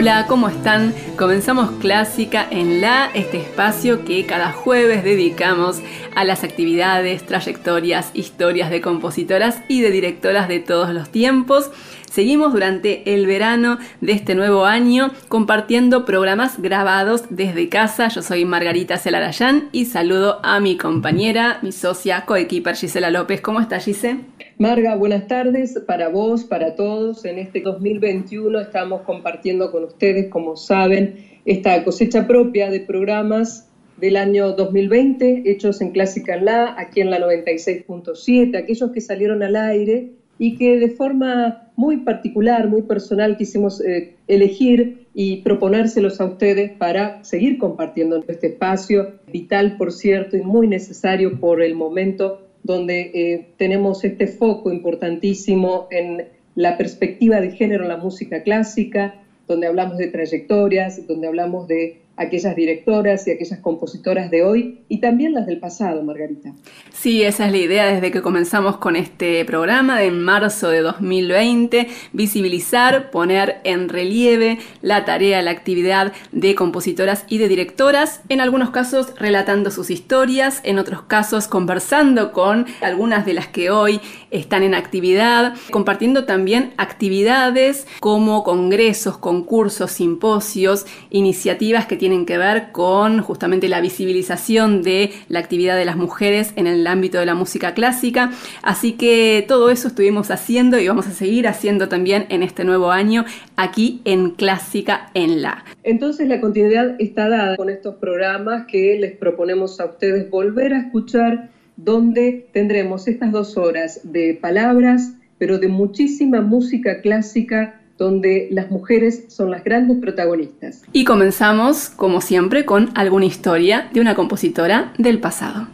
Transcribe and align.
Hola, 0.00 0.26
¿cómo 0.28 0.48
están? 0.48 0.94
Comenzamos 1.16 1.72
Clásica 1.80 2.46
en 2.48 2.80
La, 2.80 3.10
este 3.14 3.38
espacio 3.38 4.04
que 4.04 4.26
cada 4.26 4.52
jueves 4.52 5.02
dedicamos 5.02 5.80
a 6.14 6.22
las 6.22 6.44
actividades, 6.44 7.26
trayectorias, 7.26 8.12
historias 8.14 8.70
de 8.70 8.80
compositoras 8.80 9.60
y 9.66 9.80
de 9.80 9.90
directoras 9.90 10.46
de 10.46 10.60
todos 10.60 10.90
los 10.90 11.10
tiempos. 11.10 11.72
Seguimos 12.08 12.52
durante 12.52 13.12
el 13.12 13.26
verano 13.26 13.78
de 14.00 14.12
este 14.12 14.36
nuevo 14.36 14.66
año 14.66 15.10
compartiendo 15.26 16.04
programas 16.04 16.62
grabados 16.62 17.24
desde 17.30 17.68
casa. 17.68 18.06
Yo 18.06 18.22
soy 18.22 18.44
Margarita 18.44 18.98
Celarayán 18.98 19.68
y 19.72 19.86
saludo 19.86 20.38
a 20.44 20.60
mi 20.60 20.76
compañera, 20.76 21.58
mi 21.62 21.72
socia, 21.72 22.24
coequiper 22.24 22.76
Gisela 22.76 23.10
López. 23.10 23.40
¿Cómo 23.40 23.58
está 23.58 23.80
Gise? 23.80 24.20
Marga, 24.58 24.96
buenas 24.96 25.28
tardes 25.28 25.78
para 25.86 26.08
vos, 26.08 26.42
para 26.42 26.74
todos. 26.74 27.24
En 27.24 27.38
este 27.38 27.60
2021 27.60 28.58
estamos 28.58 29.02
compartiendo 29.02 29.70
con 29.70 29.84
ustedes, 29.84 30.26
como 30.26 30.56
saben, 30.56 31.14
esta 31.44 31.84
cosecha 31.84 32.26
propia 32.26 32.68
de 32.68 32.80
programas 32.80 33.68
del 33.98 34.16
año 34.16 34.54
2020, 34.54 35.48
hechos 35.48 35.80
en 35.80 35.90
Clásica 35.90 36.36
La, 36.36 36.74
aquí 36.76 37.00
en 37.00 37.10
la 37.10 37.20
96.7, 37.20 38.58
aquellos 38.58 38.90
que 38.90 39.00
salieron 39.00 39.44
al 39.44 39.54
aire 39.54 40.14
y 40.40 40.56
que 40.56 40.76
de 40.76 40.88
forma 40.88 41.70
muy 41.76 41.98
particular, 41.98 42.66
muy 42.66 42.82
personal, 42.82 43.36
quisimos 43.36 43.80
eh, 43.80 44.16
elegir 44.26 45.06
y 45.14 45.36
proponérselos 45.42 46.20
a 46.20 46.24
ustedes 46.24 46.72
para 46.72 47.22
seguir 47.22 47.58
compartiendo 47.58 48.24
este 48.26 48.48
espacio, 48.48 49.20
vital, 49.32 49.76
por 49.76 49.92
cierto, 49.92 50.36
y 50.36 50.42
muy 50.42 50.66
necesario 50.66 51.38
por 51.38 51.62
el 51.62 51.76
momento 51.76 52.47
donde 52.68 53.10
eh, 53.14 53.46
tenemos 53.56 54.04
este 54.04 54.26
foco 54.26 54.70
importantísimo 54.70 55.88
en 55.90 56.26
la 56.54 56.76
perspectiva 56.76 57.40
de 57.40 57.50
género 57.50 57.84
en 57.84 57.88
la 57.88 57.96
música 57.96 58.42
clásica, 58.42 59.14
donde 59.46 59.66
hablamos 59.66 59.96
de 59.96 60.08
trayectorias, 60.08 61.06
donde 61.06 61.28
hablamos 61.28 61.66
de 61.66 61.96
aquellas 62.18 62.56
directoras 62.56 63.26
y 63.28 63.30
aquellas 63.30 63.60
compositoras 63.60 64.30
de 64.30 64.42
hoy 64.42 64.80
y 64.88 65.00
también 65.00 65.32
las 65.32 65.46
del 65.46 65.60
pasado, 65.60 66.02
Margarita. 66.02 66.52
Sí, 66.92 67.22
esa 67.22 67.46
es 67.46 67.52
la 67.52 67.58
idea 67.58 67.86
desde 67.86 68.10
que 68.10 68.22
comenzamos 68.22 68.78
con 68.78 68.96
este 68.96 69.44
programa 69.44 70.00
de 70.00 70.08
en 70.08 70.22
marzo 70.24 70.70
de 70.70 70.80
2020, 70.80 71.86
visibilizar, 72.12 73.10
poner 73.10 73.60
en 73.64 73.88
relieve 73.88 74.58
la 74.82 75.04
tarea, 75.04 75.40
la 75.42 75.52
actividad 75.52 76.12
de 76.32 76.54
compositoras 76.54 77.24
y 77.28 77.38
de 77.38 77.48
directoras, 77.48 78.22
en 78.28 78.40
algunos 78.40 78.70
casos 78.70 79.14
relatando 79.18 79.70
sus 79.70 79.90
historias, 79.90 80.60
en 80.64 80.78
otros 80.78 81.02
casos 81.02 81.46
conversando 81.46 82.32
con 82.32 82.66
algunas 82.80 83.24
de 83.26 83.34
las 83.34 83.48
que 83.48 83.70
hoy 83.70 84.00
están 84.30 84.62
en 84.62 84.74
actividad, 84.74 85.54
compartiendo 85.70 86.24
también 86.24 86.72
actividades 86.78 87.86
como 88.00 88.42
congresos, 88.42 89.18
concursos, 89.18 89.92
simposios, 89.92 90.86
iniciativas 91.10 91.86
que 91.86 91.96
tienen 91.96 92.07
tienen 92.08 92.24
que 92.24 92.38
ver 92.38 92.72
con 92.72 93.20
justamente 93.20 93.68
la 93.68 93.82
visibilización 93.82 94.82
de 94.82 95.10
la 95.28 95.40
actividad 95.40 95.76
de 95.76 95.84
las 95.84 95.98
mujeres 95.98 96.54
en 96.56 96.66
el 96.66 96.86
ámbito 96.86 97.18
de 97.18 97.26
la 97.26 97.34
música 97.34 97.74
clásica. 97.74 98.30
Así 98.62 98.92
que 98.92 99.44
todo 99.46 99.68
eso 99.68 99.88
estuvimos 99.88 100.30
haciendo 100.30 100.78
y 100.78 100.88
vamos 100.88 101.06
a 101.06 101.10
seguir 101.10 101.46
haciendo 101.46 101.90
también 101.90 102.24
en 102.30 102.42
este 102.42 102.64
nuevo 102.64 102.92
año 102.92 103.26
aquí 103.56 104.00
en 104.06 104.30
Clásica 104.30 105.10
en 105.12 105.42
la. 105.42 105.66
Entonces 105.82 106.28
la 106.28 106.40
continuidad 106.40 106.96
está 106.98 107.28
dada 107.28 107.56
con 107.58 107.68
estos 107.68 107.96
programas 107.96 108.64
que 108.68 108.96
les 108.98 109.14
proponemos 109.14 109.78
a 109.78 109.84
ustedes 109.84 110.30
volver 110.30 110.72
a 110.72 110.78
escuchar 110.78 111.50
donde 111.76 112.48
tendremos 112.54 113.06
estas 113.06 113.32
dos 113.32 113.58
horas 113.58 114.00
de 114.02 114.32
palabras, 114.40 115.12
pero 115.36 115.58
de 115.58 115.68
muchísima 115.68 116.40
música 116.40 117.02
clásica 117.02 117.77
donde 117.98 118.48
las 118.50 118.70
mujeres 118.70 119.24
son 119.28 119.50
las 119.50 119.64
grandes 119.64 119.98
protagonistas. 119.98 120.82
Y 120.92 121.04
comenzamos, 121.04 121.90
como 121.90 122.20
siempre, 122.20 122.64
con 122.64 122.90
alguna 122.94 123.26
historia 123.26 123.90
de 123.92 124.00
una 124.00 124.14
compositora 124.14 124.92
del 124.96 125.20
pasado. 125.20 125.68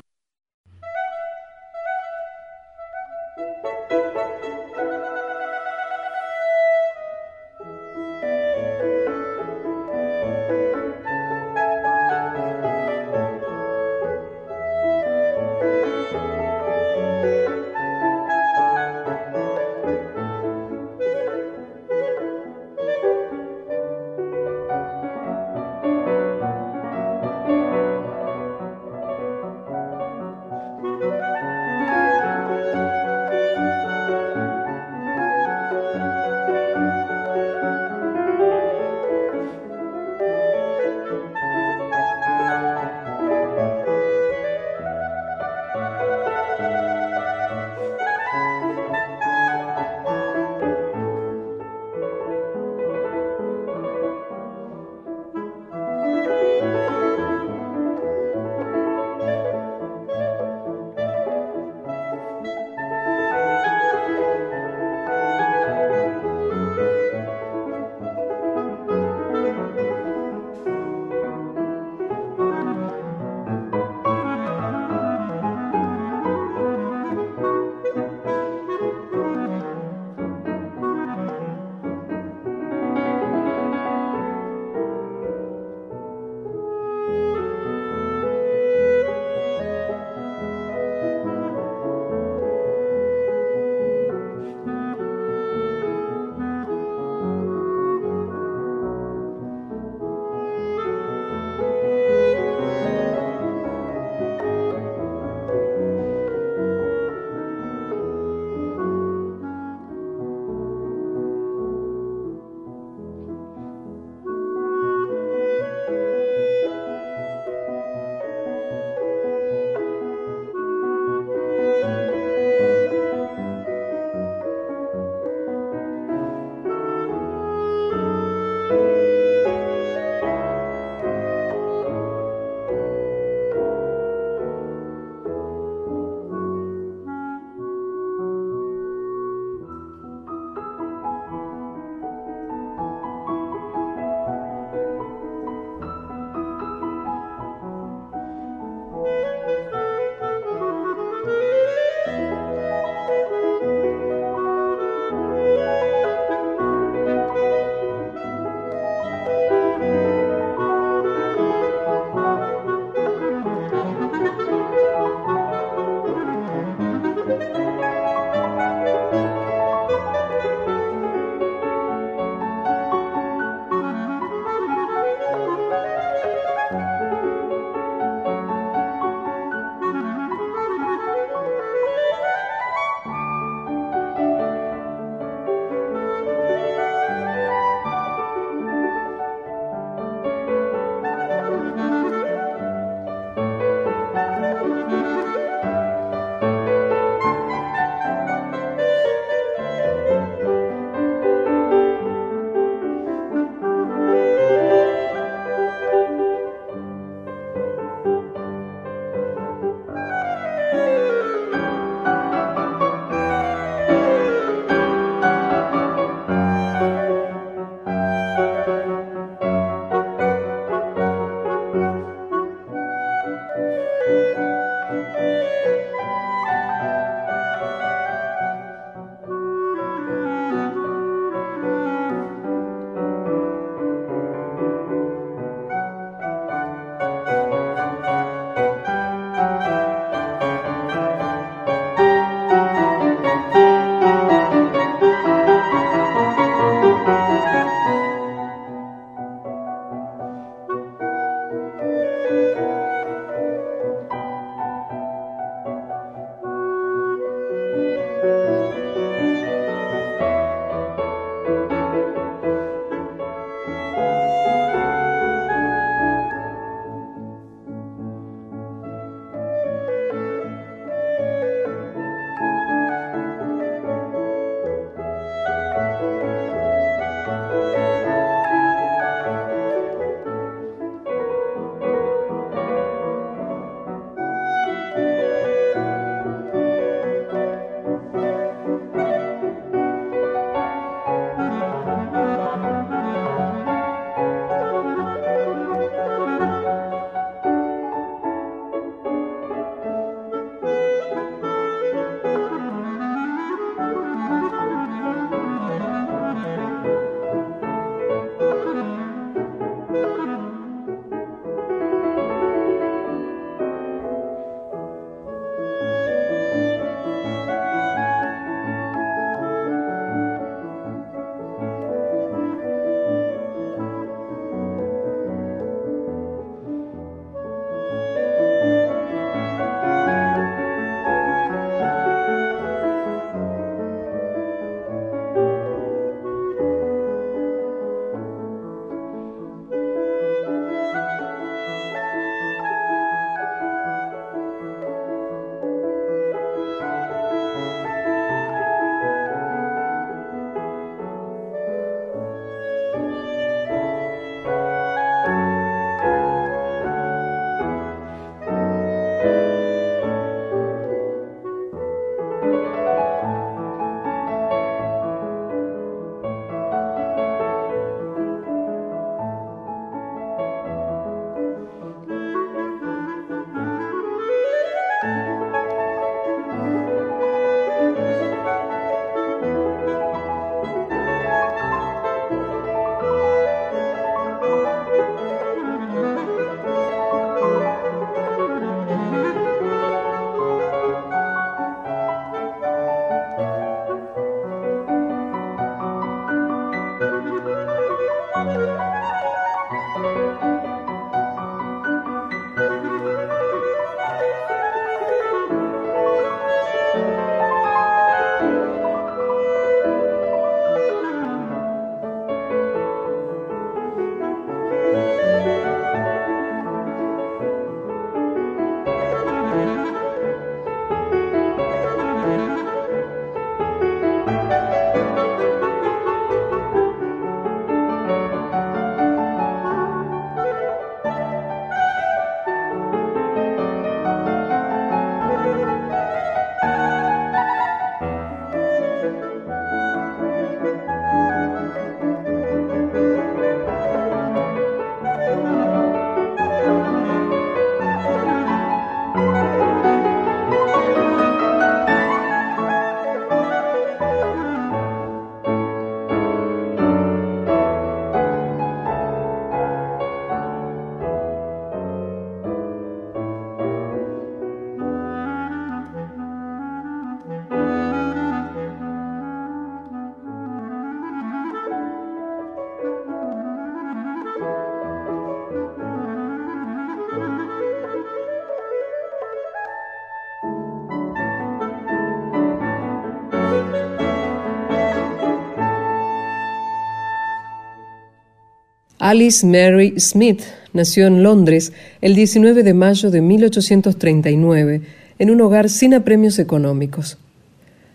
Alice 489.01 489.45
Mary 489.45 489.95
Smith 489.99 490.43
nació 490.73 491.09
en 491.09 491.25
Londres 491.25 491.73
el 492.01 492.15
19 492.15 492.63
de 492.63 492.75
mayo 492.75 493.11
de 493.11 493.21
1839 493.21 494.83
en 495.19 495.31
un 495.31 495.41
hogar 495.41 495.69
sin 495.69 495.95
apremios 495.95 496.39
económicos. 496.39 497.19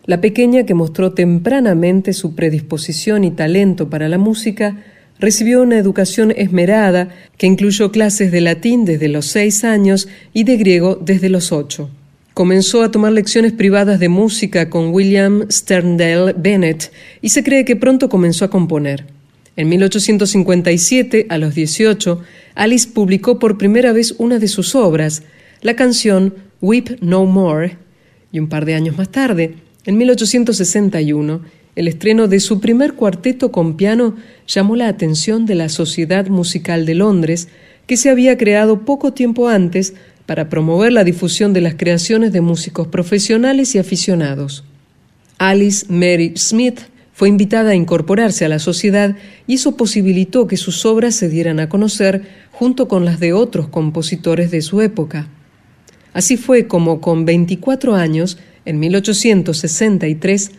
La 0.06 0.20
pequeña 0.20 0.66
que 0.66 0.74
mostró 0.74 1.14
tempranamente 1.14 2.12
su 2.12 2.36
predisposición 2.36 3.24
y 3.24 3.32
talento 3.32 3.90
para 3.90 4.10
la 4.10 4.18
música 4.18 4.78
recibió 5.20 5.62
una 5.62 5.78
educación 5.78 6.34
esmerada 6.36 7.10
que 7.38 7.48
incluyó 7.48 7.92
clases 7.92 8.32
de 8.32 8.42
latín 8.42 8.84
desde 8.84 9.08
los 9.08 9.26
seis 9.26 9.64
años 9.64 10.10
y 10.34 10.44
de 10.44 10.58
griego 10.58 10.96
desde 10.96 11.30
los 11.30 11.54
ocho. 11.54 11.90
Comenzó 12.34 12.84
a 12.84 12.92
tomar 12.92 13.14
lecciones 13.14 13.54
privadas 13.54 14.00
de 14.00 14.10
música 14.10 14.70
con 14.70 14.94
William 14.94 15.46
Sterndale 15.50 16.34
Bennett 16.38 16.92
y 17.22 17.30
se 17.30 17.44
cree 17.44 17.64
que 17.64 17.78
pronto 17.78 18.10
comenzó 18.10 18.44
a 18.46 18.50
componer. 18.50 19.19
En 19.60 19.68
1857, 19.68 21.26
a 21.28 21.38
los 21.38 21.54
18, 21.54 22.22
Alice 22.56 22.88
publicó 22.94 23.40
por 23.40 23.58
primera 23.58 23.92
vez 23.92 24.16
una 24.18 24.40
de 24.40 24.48
sus 24.48 24.74
obras, 24.74 25.24
la 25.62 25.76
canción 25.76 26.34
Weep 26.62 27.02
No 27.02 27.26
More, 27.26 27.76
y 28.32 28.40
un 28.40 28.48
par 28.48 28.64
de 28.64 28.76
años 28.76 28.98
más 28.98 29.10
tarde, 29.10 29.56
en 29.84 29.98
1861, 29.98 31.42
el 31.76 31.90
estreno 31.90 32.30
de 32.30 32.40
su 32.40 32.62
primer 32.62 32.94
cuarteto 32.94 33.52
con 33.52 33.76
piano 33.76 34.16
llamó 34.48 34.78
la 34.78 34.88
atención 34.88 35.46
de 35.46 35.56
la 35.56 35.68
Sociedad 35.68 36.28
Musical 36.28 36.86
de 36.86 36.96
Londres, 36.96 37.50
que 37.86 37.98
se 37.98 38.10
había 38.10 38.38
creado 38.38 38.86
poco 38.86 39.12
tiempo 39.12 39.50
antes 39.50 39.94
para 40.26 40.48
promover 40.48 40.94
la 40.94 41.04
difusión 41.04 41.52
de 41.52 41.60
las 41.60 41.76
creaciones 41.76 42.32
de 42.32 42.40
músicos 42.40 42.88
profesionales 42.88 43.76
y 43.76 43.80
aficionados. 43.80 44.64
Alice 45.38 45.86
Mary 45.90 46.32
Smith 46.38 46.80
fue 47.20 47.28
invitada 47.28 47.72
a 47.72 47.76
incorporarse 47.76 48.46
a 48.46 48.48
la 48.48 48.60
sociedad 48.60 49.14
y 49.46 49.56
eso 49.56 49.76
posibilitó 49.76 50.48
que 50.48 50.56
sus 50.56 50.86
obras 50.86 51.16
se 51.16 51.28
dieran 51.28 51.60
a 51.60 51.68
conocer 51.68 52.24
junto 52.54 52.88
con 52.88 53.04
las 53.04 53.20
de 53.20 53.34
otros 53.34 53.68
compositores 53.68 54.52
de 54.52 54.62
su 54.62 54.80
época. 54.80 55.28
Así 56.14 56.38
fue 56.38 56.68
como 56.68 57.02
con 57.02 57.26
24 57.26 57.94
años, 57.96 58.38
en 58.64 58.80
1863, 58.80 60.52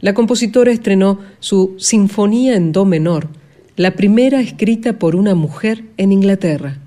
la 0.00 0.14
compositora 0.14 0.72
estrenó 0.72 1.20
su 1.38 1.74
Sinfonía 1.76 2.56
en 2.56 2.72
Do 2.72 2.86
menor, 2.86 3.28
la 3.76 3.90
primera 3.90 4.40
escrita 4.40 4.98
por 4.98 5.16
una 5.16 5.34
mujer 5.34 5.84
en 5.98 6.12
Inglaterra. 6.12 6.78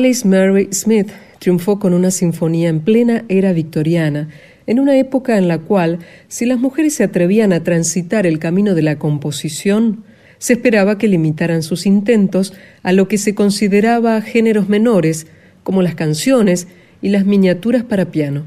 Alice 0.00 0.26
Mary 0.26 0.70
Smith 0.72 1.10
triunfó 1.40 1.78
con 1.78 1.92
una 1.92 2.10
sinfonía 2.10 2.70
en 2.70 2.80
plena 2.80 3.26
era 3.28 3.52
victoriana, 3.52 4.30
en 4.66 4.80
una 4.80 4.96
época 4.96 5.36
en 5.36 5.46
la 5.46 5.58
cual, 5.58 5.98
si 6.26 6.46
las 6.46 6.58
mujeres 6.58 6.94
se 6.94 7.04
atrevían 7.04 7.52
a 7.52 7.62
transitar 7.64 8.26
el 8.26 8.38
camino 8.38 8.74
de 8.74 8.80
la 8.80 8.98
composición, 8.98 10.04
se 10.38 10.54
esperaba 10.54 10.96
que 10.96 11.06
limitaran 11.06 11.62
sus 11.62 11.84
intentos 11.84 12.54
a 12.82 12.94
lo 12.94 13.08
que 13.08 13.18
se 13.18 13.34
consideraba 13.34 14.22
géneros 14.22 14.70
menores, 14.70 15.26
como 15.64 15.82
las 15.82 15.96
canciones 15.96 16.66
y 17.02 17.10
las 17.10 17.26
miniaturas 17.26 17.84
para 17.84 18.06
piano. 18.06 18.46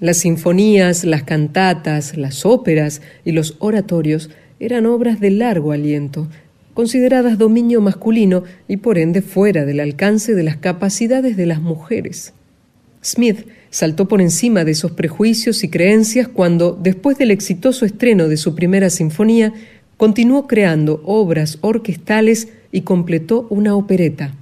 Las 0.00 0.16
sinfonías, 0.16 1.04
las 1.04 1.22
cantatas, 1.22 2.16
las 2.16 2.44
óperas 2.44 3.00
y 3.24 3.30
los 3.30 3.54
oratorios 3.60 4.28
eran 4.58 4.86
obras 4.86 5.20
de 5.20 5.30
largo 5.30 5.70
aliento, 5.70 6.26
consideradas 6.74 7.38
dominio 7.38 7.80
masculino 7.80 8.44
y 8.68 8.78
por 8.78 8.98
ende 8.98 9.22
fuera 9.22 9.64
del 9.64 9.80
alcance 9.80 10.34
de 10.34 10.42
las 10.42 10.56
capacidades 10.56 11.36
de 11.36 11.46
las 11.46 11.60
mujeres. 11.60 12.32
Smith 13.02 13.46
saltó 13.70 14.08
por 14.08 14.20
encima 14.20 14.64
de 14.64 14.72
esos 14.72 14.92
prejuicios 14.92 15.64
y 15.64 15.68
creencias 15.68 16.28
cuando, 16.28 16.78
después 16.80 17.16
del 17.18 17.30
exitoso 17.30 17.84
estreno 17.84 18.28
de 18.28 18.36
su 18.36 18.54
primera 18.54 18.90
sinfonía, 18.90 19.52
continuó 19.96 20.46
creando 20.46 21.02
obras 21.04 21.58
orquestales 21.60 22.48
y 22.72 22.82
completó 22.82 23.46
una 23.50 23.74
opereta. 23.74 24.34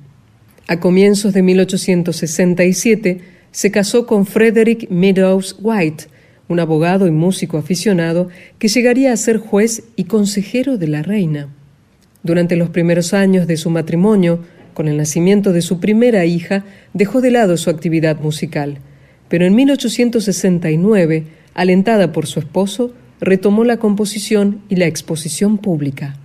A 0.67 0.81
comienzos 0.81 1.33
de 1.35 1.43
1867 1.43 3.21
se 3.51 3.71
casó 3.71 4.07
con 4.07 4.27
Frederick 4.27 4.91
Meadows 4.91 5.57
White, 5.61 6.05
un 6.49 6.61
abogado 6.61 7.07
y 7.07 7.11
músico 7.11 7.59
aficionado 7.59 8.29
que 8.59 8.69
llegaría 8.69 9.13
a 9.13 9.17
ser 9.17 9.39
juez 9.39 9.85
y 9.97 10.05
consejero 10.05 10.79
de 10.79 10.89
la 10.89 11.03
reina. 11.03 11.49
Durante 12.29 12.57
los 12.57 12.69
primeros 12.69 13.15
años 13.15 13.47
de 13.47 13.57
su 13.57 13.71
matrimonio, 13.71 14.41
con 14.75 14.87
el 14.87 14.99
nacimiento 14.99 15.55
de 15.55 15.63
su 15.63 15.81
primera 15.81 16.27
hija, 16.27 16.63
dejó 16.93 17.23
de 17.23 17.31
lado 17.31 17.57
su 17.57 17.71
actividad 17.71 18.21
musical, 18.21 18.81
pero 19.31 19.47
en 19.47 19.55
1869, 19.55 21.25
alentada 21.55 22.13
por 22.13 22.27
su 22.27 22.39
esposo, 22.39 22.93
retomó 23.19 23.65
la 23.65 23.79
composición 23.79 24.61
y 24.69 24.77
la 24.77 24.85
exposición 24.85 25.57
pública. 25.57 26.19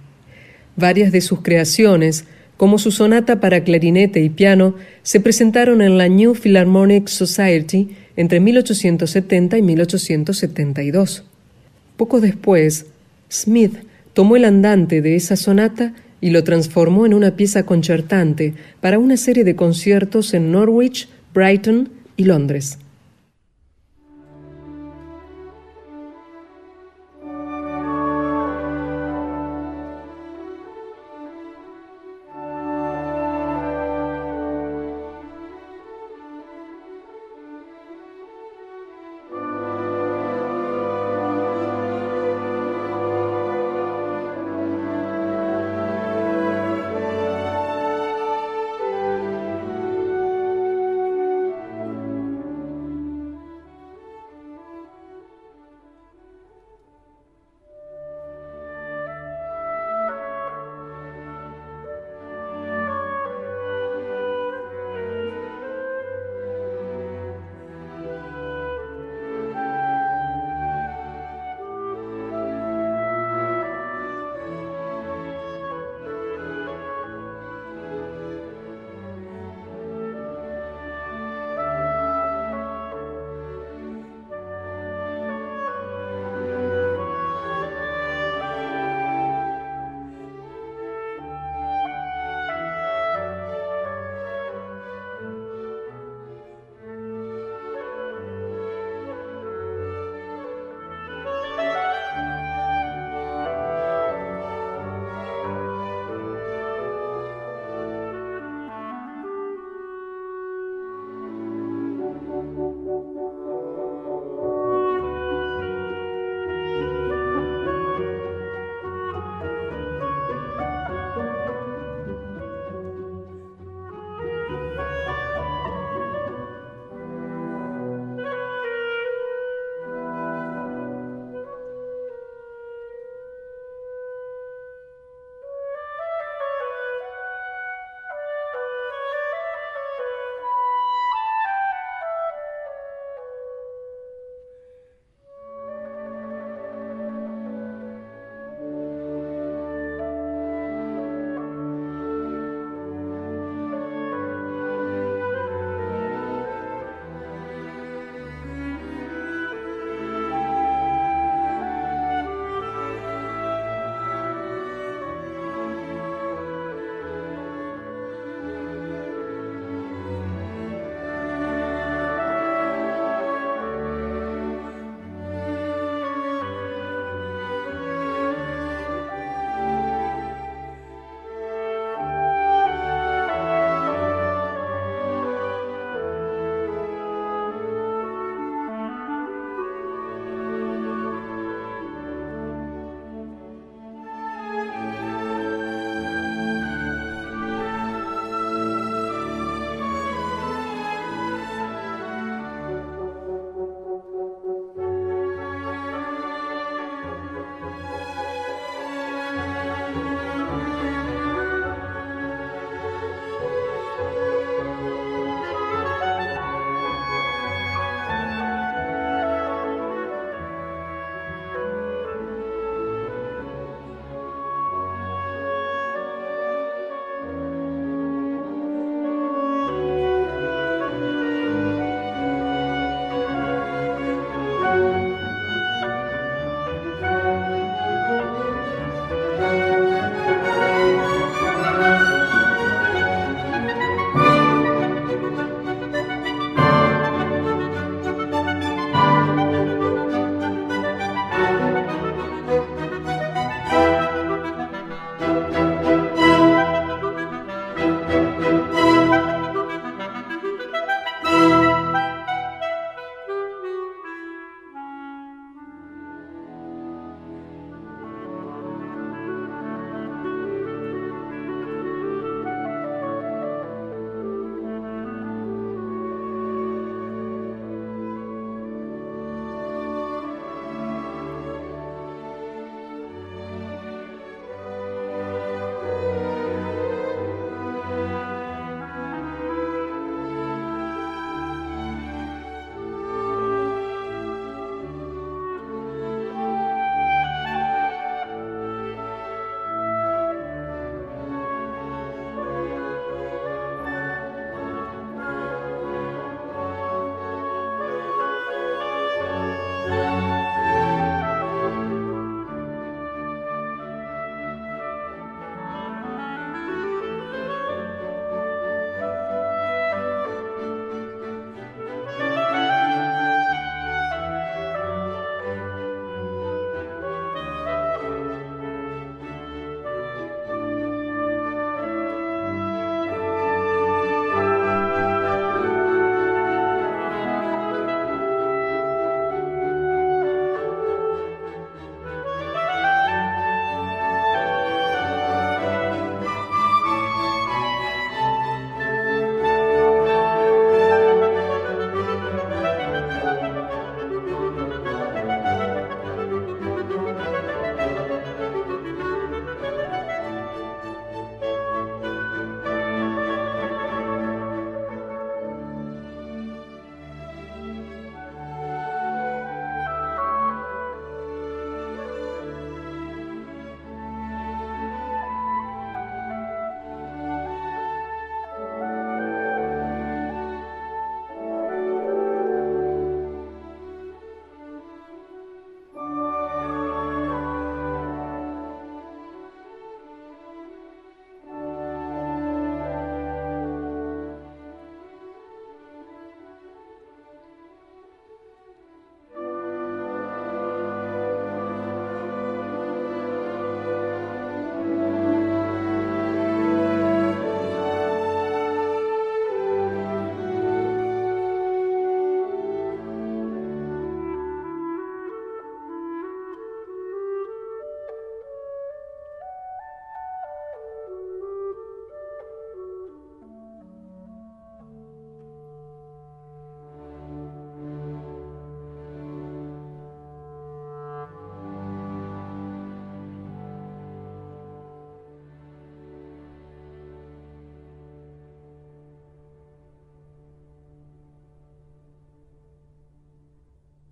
Varias 0.75 1.13
de 1.13 1.22
sus 1.22 1.39
creaciones, 1.39 2.25
como 2.57 2.79
su 2.79 2.91
sonata 2.91 3.39
para 3.39 3.63
clarinete 3.63 4.22
y 4.22 4.29
piano, 4.29 4.75
se 5.03 5.22
presentaron 5.22 5.81
en 5.81 5.98
la 5.98 6.10
New 6.10 6.36
Philharmonic 6.36 7.07
Society 7.07 7.95
entre 8.17 8.41
1870 8.41 9.57
y 9.57 9.62
1872. 9.62 11.24
Poco 11.95 12.19
después, 12.19 12.88
Smith 13.31 13.77
tomó 14.13 14.36
el 14.36 14.46
andante 14.46 15.01
de 15.01 15.15
esa 15.15 15.36
sonata 15.36 15.93
y 16.22 16.29
lo 16.29 16.43
transformó 16.43 17.05
en 17.05 17.13
una 17.13 17.36
pieza 17.36 17.65
concertante 17.65 18.53
para 18.79 19.00
una 19.00 19.17
serie 19.17 19.43
de 19.43 19.55
conciertos 19.55 20.34
en 20.34 20.51
Norwich, 20.51 21.10
Brighton 21.34 21.89
y 22.15 22.25
Londres. 22.25 22.79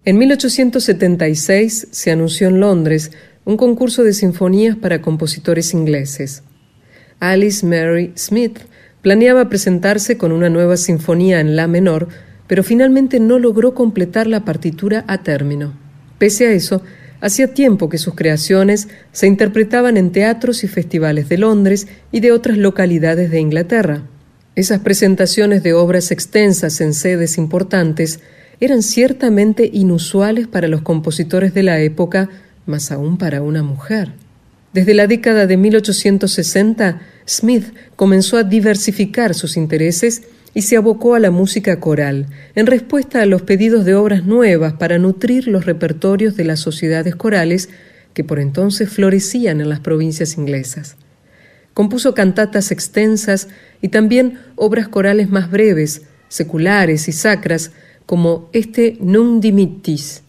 En 0.03 0.17
1876 0.17 1.89
se 1.91 2.09
anunció 2.09 2.47
en 2.47 2.59
Londres 2.59 3.11
un 3.45 3.55
concurso 3.55 4.03
de 4.03 4.13
sinfonías 4.13 4.75
para 4.75 4.99
compositores 4.99 5.75
ingleses. 5.75 6.41
Alice 7.19 7.63
Mary 7.63 8.11
Smith 8.17 8.61
planeaba 9.03 9.47
presentarse 9.47 10.17
con 10.17 10.31
una 10.31 10.49
nueva 10.49 10.77
sinfonía 10.77 11.39
en 11.39 11.55
La 11.55 11.67
menor, 11.67 12.07
pero 12.47 12.63
finalmente 12.63 13.19
no 13.19 13.37
logró 13.37 13.75
completar 13.75 14.25
la 14.25 14.43
partitura 14.43 15.05
a 15.07 15.21
término. 15.21 15.77
Pese 16.17 16.47
a 16.47 16.51
eso, 16.51 16.81
hacía 17.19 17.53
tiempo 17.53 17.87
que 17.87 17.99
sus 17.99 18.15
creaciones 18.15 18.87
se 19.11 19.27
interpretaban 19.27 19.97
en 19.97 20.11
teatros 20.11 20.63
y 20.63 20.67
festivales 20.67 21.29
de 21.29 21.37
Londres 21.37 21.87
y 22.11 22.21
de 22.21 22.31
otras 22.31 22.57
localidades 22.57 23.29
de 23.29 23.39
Inglaterra. 23.39 24.01
Esas 24.55 24.79
presentaciones 24.79 25.61
de 25.61 25.73
obras 25.73 26.09
extensas 26.09 26.81
en 26.81 26.95
sedes 26.95 27.37
importantes 27.37 28.19
eran 28.61 28.83
ciertamente 28.83 29.69
inusuales 29.73 30.47
para 30.47 30.67
los 30.67 30.83
compositores 30.83 31.53
de 31.53 31.63
la 31.63 31.81
época, 31.81 32.29
más 32.67 32.91
aún 32.91 33.17
para 33.17 33.41
una 33.41 33.63
mujer. 33.63 34.13
Desde 34.71 34.93
la 34.93 35.07
década 35.07 35.47
de 35.47 35.57
1860, 35.57 37.01
Smith 37.27 37.73
comenzó 37.95 38.37
a 38.37 38.43
diversificar 38.43 39.33
sus 39.33 39.57
intereses 39.57 40.21
y 40.53 40.61
se 40.61 40.77
abocó 40.77 41.15
a 41.15 41.19
la 41.19 41.31
música 41.31 41.79
coral, 41.79 42.27
en 42.55 42.67
respuesta 42.67 43.21
a 43.21 43.25
los 43.25 43.41
pedidos 43.41 43.83
de 43.83 43.95
obras 43.95 44.25
nuevas 44.25 44.73
para 44.73 44.99
nutrir 44.99 45.47
los 45.47 45.65
repertorios 45.65 46.37
de 46.37 46.45
las 46.45 46.59
sociedades 46.59 47.15
corales 47.15 47.69
que 48.13 48.23
por 48.23 48.39
entonces 48.39 48.89
florecían 48.89 49.59
en 49.59 49.69
las 49.69 49.79
provincias 49.79 50.37
inglesas. 50.37 50.97
Compuso 51.73 52.13
cantatas 52.13 52.71
extensas 52.71 53.47
y 53.81 53.87
también 53.87 54.39
obras 54.55 54.87
corales 54.87 55.29
más 55.29 55.49
breves, 55.49 56.03
seculares 56.27 57.07
y 57.07 57.11
sacras, 57.11 57.71
como 58.11 58.49
este 58.51 58.97
Num 58.99 59.39
dimittis, 59.39 60.21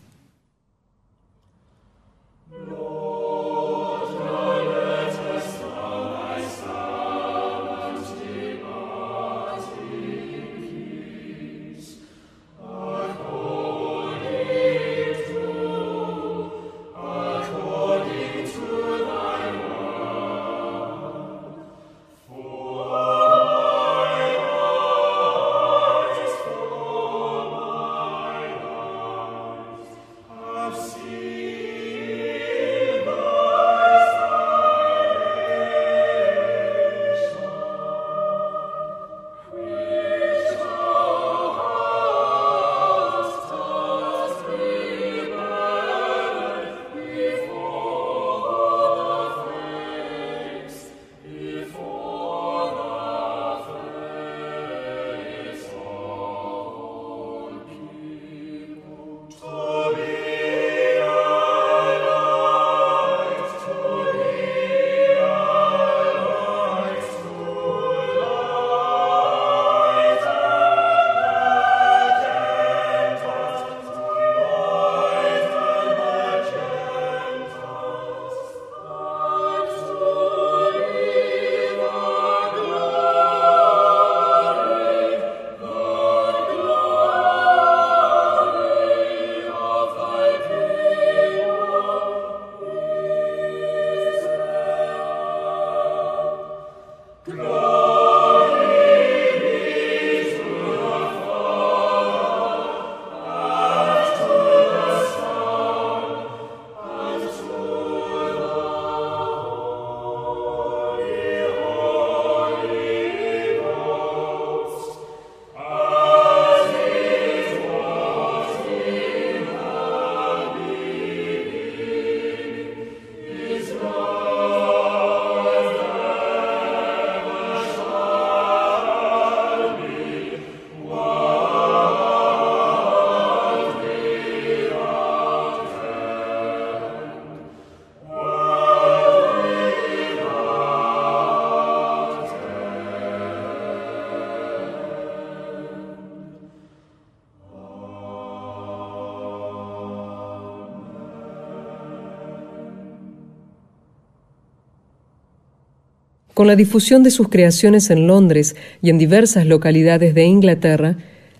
Con 156.42 156.48
la 156.48 156.57
difusión 156.57 157.05
de 157.05 157.12
sus 157.12 157.28
creaciones 157.28 157.88
en 157.90 158.09
Londres 158.09 158.57
y 158.83 158.90
en 158.90 158.98
diversas 158.98 159.46
localidades 159.46 160.12
de 160.12 160.24
Inglaterra, 160.24 160.96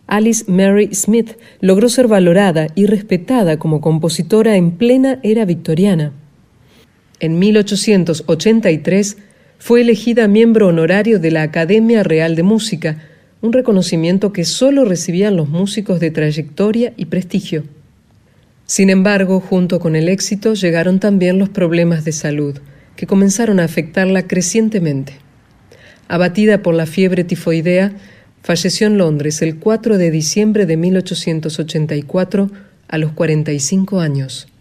Alice 0.07 0.45
Mary 0.47 0.95
Smith 0.95 1.33
logró 1.61 1.88
ser 1.88 2.07
valorada 2.07 2.69
y 2.77 2.87
respetada 2.87 3.57
como 3.57 3.81
compositora 3.81 4.55
en 4.55 4.71
plena 4.71 5.19
era 5.25 5.45
victoriana. 5.45 6.12
En 7.19 7.41
1883 7.41 9.17
fue 9.59 9.81
elegida 9.81 10.29
miembro 10.29 10.69
honorario 10.69 11.19
de 11.19 11.33
la 11.33 11.43
Academia 11.43 12.05
Real 12.05 12.37
de 12.37 12.45
Música, 12.45 13.03
un 13.41 13.53
reconocimiento 13.53 14.33
que 14.33 14.45
solo 14.45 14.85
recibían 14.85 15.35
los 15.35 15.49
músicos 15.49 15.99
de 15.99 16.12
trayectoria 16.12 16.93
y 16.97 17.07
prestigio. 17.07 17.65
Sin 18.67 18.88
embargo, 18.88 19.41
junto 19.41 19.81
con 19.81 19.97
el 19.97 20.09
éxito 20.09 20.55
llegaron 20.55 21.01
también 21.01 21.41
los 21.41 21.49
problemas 21.49 22.05
de 22.05 22.12
salud 22.12 22.61
que 22.96 23.07
comenzaron 23.07 23.61
a 23.61 23.64
afectarla 23.64 24.26
crecientemente. 24.26 25.14
Abatida 26.09 26.62
por 26.62 26.74
la 26.74 26.87
fiebre 26.87 27.24
tifoidea, 27.24 27.92
falleció 28.42 28.87
en 28.87 28.98
Londres 28.98 29.40
el 29.42 29.57
4 29.57 29.98
de 29.98 30.11
diciembre 30.11 30.66
de 30.66 30.76
1884 30.76 32.50
a 32.88 32.98
los 32.98 33.12
45 33.12 34.00
años. 34.00 34.52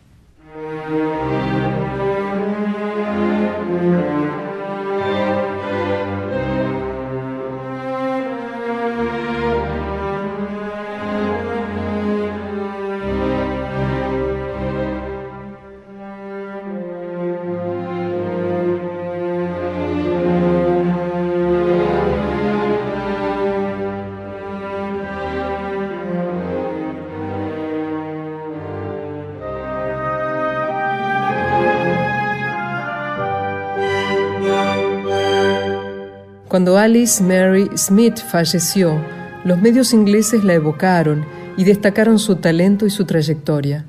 Cuando 36.51 36.77
Alice 36.77 37.23
Mary 37.23 37.69
Smith 37.77 38.17
falleció, 38.17 38.99
los 39.45 39.61
medios 39.61 39.93
ingleses 39.93 40.43
la 40.43 40.53
evocaron 40.53 41.23
y 41.55 41.63
destacaron 41.63 42.19
su 42.19 42.35
talento 42.35 42.85
y 42.85 42.89
su 42.89 43.05
trayectoria. 43.05 43.85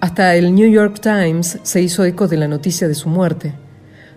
Hasta 0.00 0.34
el 0.34 0.56
New 0.56 0.68
York 0.68 0.98
Times 1.00 1.60
se 1.62 1.80
hizo 1.80 2.04
eco 2.04 2.26
de 2.26 2.36
la 2.36 2.48
noticia 2.48 2.88
de 2.88 2.96
su 2.96 3.08
muerte. 3.08 3.54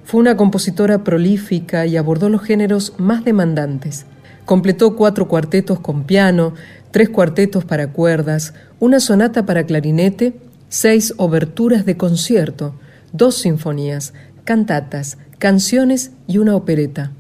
Fue 0.04 0.20
una 0.20 0.36
compositora 0.36 1.04
prolífica 1.04 1.86
y 1.86 1.98
abordó 1.98 2.30
los 2.30 2.42
géneros 2.42 2.96
más 2.98 3.24
demandantes. 3.26 4.08
Completó 4.46 4.96
cuatro 4.96 5.28
cuartetos 5.28 5.80
con 5.82 6.06
piano, 6.06 6.56
tres 6.90 7.10
cuartetos 7.10 7.64
para 7.64 7.92
cuerdas, 7.92 8.56
una 8.80 9.00
sonata 9.00 9.46
para 9.46 9.68
clarinete, 9.68 10.34
seis 10.68 11.14
oberturas 11.18 11.86
de 11.86 11.96
concierto, 11.96 12.74
dos 13.14 13.36
sinfonías, 13.36 14.16
cantatas, 14.46 15.20
canciones 15.38 16.10
y 16.26 16.40
una 16.40 16.56
opereta. 16.56 17.12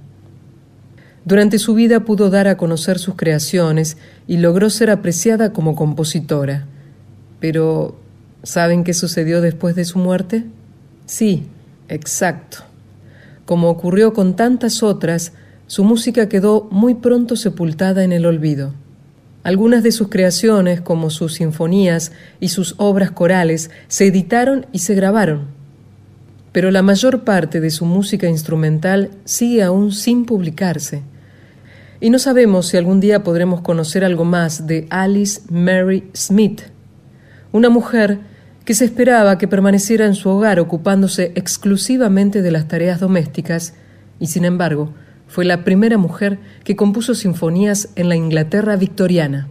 Durante 1.23 1.59
su 1.59 1.75
vida 1.75 1.99
pudo 1.99 2.31
dar 2.31 2.47
a 2.47 2.57
conocer 2.57 2.97
sus 2.97 3.15
creaciones 3.15 3.97
y 4.27 4.37
logró 4.37 4.71
ser 4.71 4.89
apreciada 4.89 5.53
como 5.53 5.75
compositora. 5.75 6.65
Pero, 7.39 7.95
¿saben 8.41 8.83
qué 8.83 8.95
sucedió 8.95 9.39
después 9.39 9.75
de 9.75 9.85
su 9.85 9.99
muerte? 9.99 10.45
Sí, 11.05 11.43
exacto. 11.89 12.59
Como 13.45 13.69
ocurrió 13.69 14.13
con 14.13 14.35
tantas 14.35 14.81
otras, 14.81 15.33
su 15.67 15.83
música 15.83 16.27
quedó 16.27 16.67
muy 16.71 16.95
pronto 16.95 17.35
sepultada 17.35 18.03
en 18.03 18.13
el 18.13 18.25
olvido. 18.25 18.73
Algunas 19.43 19.83
de 19.83 19.91
sus 19.91 20.09
creaciones, 20.09 20.81
como 20.81 21.09
sus 21.11 21.35
sinfonías 21.35 22.11
y 22.39 22.49
sus 22.49 22.75
obras 22.77 23.11
corales, 23.11 23.69
se 23.87 24.07
editaron 24.07 24.65
y 24.71 24.79
se 24.79 24.95
grabaron, 24.95 25.47
pero 26.51 26.69
la 26.69 26.81
mayor 26.81 27.23
parte 27.23 27.59
de 27.59 27.71
su 27.71 27.85
música 27.85 28.27
instrumental 28.27 29.11
sigue 29.23 29.63
aún 29.63 29.91
sin 29.91 30.25
publicarse 30.25 31.03
y 32.01 32.09
no 32.09 32.19
sabemos 32.19 32.67
si 32.67 32.77
algún 32.77 32.99
día 32.99 33.23
podremos 33.23 33.61
conocer 33.61 34.03
algo 34.03 34.25
más 34.25 34.65
de 34.65 34.87
Alice 34.89 35.41
Mary 35.49 36.09
Smith, 36.15 36.63
una 37.51 37.69
mujer 37.69 38.19
que 38.65 38.73
se 38.73 38.85
esperaba 38.85 39.37
que 39.37 39.47
permaneciera 39.47 40.05
en 40.05 40.15
su 40.15 40.29
hogar 40.29 40.59
ocupándose 40.59 41.31
exclusivamente 41.35 42.41
de 42.41 42.51
las 42.51 42.67
tareas 42.67 42.99
domésticas 42.99 43.75
y 44.19 44.27
sin 44.27 44.45
embargo 44.45 44.93
fue 45.27 45.45
la 45.45 45.63
primera 45.63 45.97
mujer 45.97 46.39
que 46.63 46.75
compuso 46.75 47.15
sinfonías 47.15 47.89
en 47.95 48.09
la 48.09 48.15
Inglaterra 48.15 48.75
victoriana. 48.75 49.47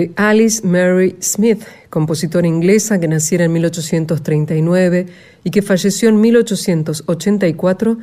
De 0.00 0.12
Alice 0.16 0.66
Mary 0.66 1.14
Smith, 1.20 1.62
compositora 1.90 2.46
inglesa 2.46 2.98
que 2.98 3.06
naciera 3.06 3.44
en 3.44 3.52
1839 3.52 5.06
y 5.44 5.50
que 5.50 5.60
falleció 5.60 6.08
en 6.08 6.22
1884, 6.22 7.98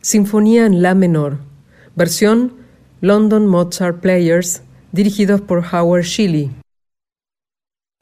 Sinfonía 0.00 0.64
en 0.64 0.80
La 0.80 0.94
menor, 0.94 1.38
versión 1.96 2.52
London 3.00 3.48
Mozart 3.48 3.98
Players, 3.98 4.62
dirigidos 4.92 5.40
por 5.40 5.64
Howard 5.72 6.04
Shelley. 6.04 6.52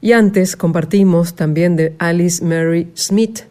Y 0.03 0.13
antes 0.13 0.55
compartimos 0.55 1.35
también 1.35 1.75
de 1.77 1.97
Alice 1.99 2.45
Mary 2.45 2.91
Smith, 2.95 3.45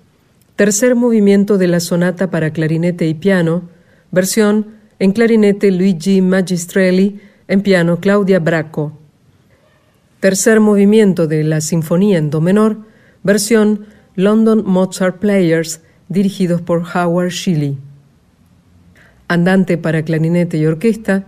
tercer 0.55 0.93
movimiento 0.93 1.57
de 1.57 1.67
la 1.67 1.79
sonata 1.79 2.29
para 2.29 2.51
clarinete 2.51 3.07
y 3.07 3.15
piano, 3.15 3.63
versión 4.11 4.75
en 4.99 5.11
clarinete 5.11 5.71
Luigi 5.71 6.21
Magistrelli, 6.21 7.19
en 7.47 7.63
piano 7.63 7.99
Claudia 7.99 8.37
Bracco. 8.37 9.04
Tercer 10.25 10.59
movimiento 10.59 11.27
de 11.27 11.43
la 11.43 11.61
Sinfonía 11.61 12.17
en 12.17 12.31
Do 12.31 12.41
menor, 12.41 12.79
versión 13.21 13.85
London 14.15 14.63
Mozart 14.65 15.19
Players, 15.19 15.81
dirigidos 16.09 16.63
por 16.63 16.81
Howard 16.81 17.29
Shelley. 17.29 17.77
Andante 19.27 19.77
para 19.77 20.01
clarinete 20.01 20.57
y 20.57 20.65
orquesta, 20.65 21.25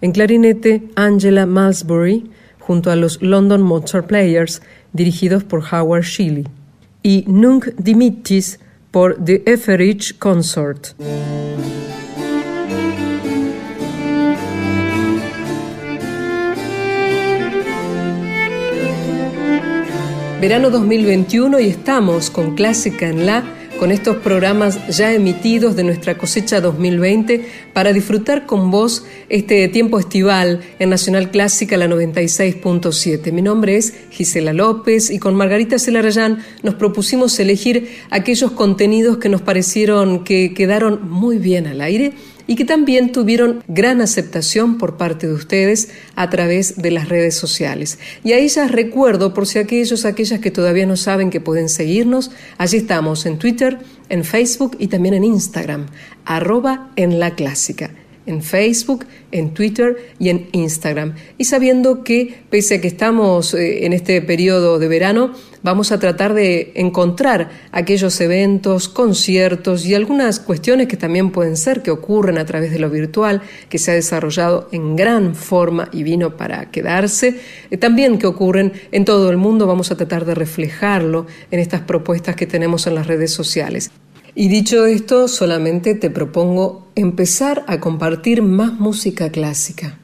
en 0.00 0.12
clarinete 0.12 0.88
Angela 0.96 1.44
Malsbury, 1.44 2.30
junto 2.58 2.90
a 2.90 2.96
los 2.96 3.20
London 3.20 3.60
Mozart 3.60 4.06
Players, 4.06 4.62
dirigidos 4.94 5.44
por 5.44 5.62
Howard 5.70 6.04
Shelley. 6.04 6.46
Y 7.02 7.26
Nunc 7.28 7.66
Dimittis 7.76 8.60
por 8.90 9.22
The 9.22 9.42
Etheridge 9.44 10.16
Consort. 10.18 10.94
Verano 20.40 20.70
2021 20.70 21.58
y 21.58 21.66
estamos 21.66 22.30
con 22.30 22.54
Clásica 22.54 23.08
en 23.08 23.26
La, 23.26 23.42
con 23.76 23.90
estos 23.90 24.18
programas 24.18 24.96
ya 24.96 25.12
emitidos 25.12 25.74
de 25.74 25.82
nuestra 25.82 26.16
cosecha 26.16 26.60
2020 26.60 27.44
para 27.72 27.92
disfrutar 27.92 28.46
con 28.46 28.70
vos 28.70 29.04
este 29.28 29.66
tiempo 29.66 29.98
estival 29.98 30.60
en 30.78 30.90
Nacional 30.90 31.32
Clásica 31.32 31.76
la 31.76 31.88
96.7. 31.88 33.32
Mi 33.32 33.42
nombre 33.42 33.78
es 33.78 33.92
Gisela 34.12 34.52
López 34.52 35.10
y 35.10 35.18
con 35.18 35.34
Margarita 35.34 35.80
Celarayán 35.80 36.38
nos 36.62 36.76
propusimos 36.76 37.36
elegir 37.40 37.88
aquellos 38.10 38.52
contenidos 38.52 39.18
que 39.18 39.28
nos 39.28 39.42
parecieron 39.42 40.22
que 40.22 40.54
quedaron 40.54 41.10
muy 41.10 41.38
bien 41.38 41.66
al 41.66 41.80
aire 41.80 42.12
y 42.48 42.56
que 42.56 42.64
también 42.64 43.12
tuvieron 43.12 43.62
gran 43.68 44.00
aceptación 44.00 44.78
por 44.78 44.96
parte 44.96 45.28
de 45.28 45.34
ustedes 45.34 45.90
a 46.16 46.28
través 46.30 46.76
de 46.82 46.90
las 46.90 47.08
redes 47.08 47.36
sociales. 47.36 48.00
Y 48.24 48.32
ahí 48.32 48.48
ya 48.48 48.66
recuerdo, 48.66 49.34
por 49.34 49.46
si 49.46 49.60
aquellos, 49.60 50.04
aquellas 50.04 50.40
que 50.40 50.50
todavía 50.50 50.86
no 50.86 50.96
saben 50.96 51.30
que 51.30 51.40
pueden 51.40 51.68
seguirnos, 51.68 52.32
allí 52.56 52.78
estamos 52.78 53.26
en 53.26 53.38
Twitter, 53.38 53.78
en 54.08 54.24
Facebook 54.24 54.76
y 54.80 54.88
también 54.88 55.14
en 55.14 55.24
Instagram, 55.24 55.86
arroba 56.24 56.90
en 56.96 57.20
la 57.20 57.36
clásica 57.36 57.90
en 58.28 58.42
Facebook, 58.42 59.06
en 59.32 59.54
Twitter 59.54 59.96
y 60.18 60.28
en 60.28 60.48
Instagram. 60.52 61.14
Y 61.38 61.44
sabiendo 61.44 62.04
que, 62.04 62.42
pese 62.50 62.76
a 62.76 62.80
que 62.80 62.88
estamos 62.88 63.54
eh, 63.54 63.86
en 63.86 63.92
este 63.92 64.20
periodo 64.22 64.78
de 64.78 64.86
verano, 64.86 65.32
vamos 65.62 65.90
a 65.92 65.98
tratar 65.98 66.34
de 66.34 66.72
encontrar 66.76 67.50
aquellos 67.72 68.20
eventos, 68.20 68.88
conciertos 68.88 69.84
y 69.86 69.94
algunas 69.94 70.40
cuestiones 70.40 70.88
que 70.88 70.96
también 70.96 71.30
pueden 71.30 71.56
ser 71.56 71.82
que 71.82 71.90
ocurren 71.90 72.38
a 72.38 72.44
través 72.44 72.70
de 72.70 72.78
lo 72.78 72.90
virtual, 72.90 73.42
que 73.68 73.78
se 73.78 73.90
ha 73.90 73.94
desarrollado 73.94 74.68
en 74.72 74.94
gran 74.94 75.34
forma 75.34 75.88
y 75.92 76.02
vino 76.02 76.36
para 76.36 76.70
quedarse, 76.70 77.40
eh, 77.70 77.76
también 77.76 78.18
que 78.18 78.26
ocurren 78.26 78.72
en 78.92 79.04
todo 79.04 79.30
el 79.30 79.36
mundo, 79.36 79.66
vamos 79.66 79.90
a 79.90 79.96
tratar 79.96 80.24
de 80.24 80.34
reflejarlo 80.34 81.26
en 81.50 81.60
estas 81.60 81.80
propuestas 81.80 82.36
que 82.36 82.46
tenemos 82.46 82.86
en 82.86 82.94
las 82.94 83.06
redes 83.06 83.32
sociales. 83.32 83.90
Y 84.40 84.46
dicho 84.46 84.86
esto, 84.86 85.26
solamente 85.26 85.96
te 85.96 86.10
propongo 86.10 86.92
empezar 86.94 87.64
a 87.66 87.80
compartir 87.80 88.40
más 88.40 88.72
música 88.72 89.32
clásica. 89.32 89.98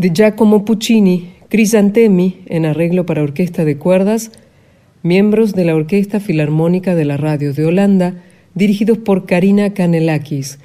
De 0.00 0.12
Giacomo 0.14 0.64
Puccini, 0.64 1.34
Crisantemi, 1.50 2.38
en 2.46 2.64
arreglo 2.64 3.04
para 3.04 3.22
orquesta 3.22 3.66
de 3.66 3.76
cuerdas, 3.76 4.32
miembros 5.02 5.52
de 5.52 5.66
la 5.66 5.74
Orquesta 5.74 6.20
Filarmónica 6.20 6.94
de 6.94 7.04
la 7.04 7.18
Radio 7.18 7.52
de 7.52 7.66
Holanda, 7.66 8.14
dirigidos 8.54 8.96
por 8.96 9.26
Karina 9.26 9.74
Kanelakis, 9.74 10.58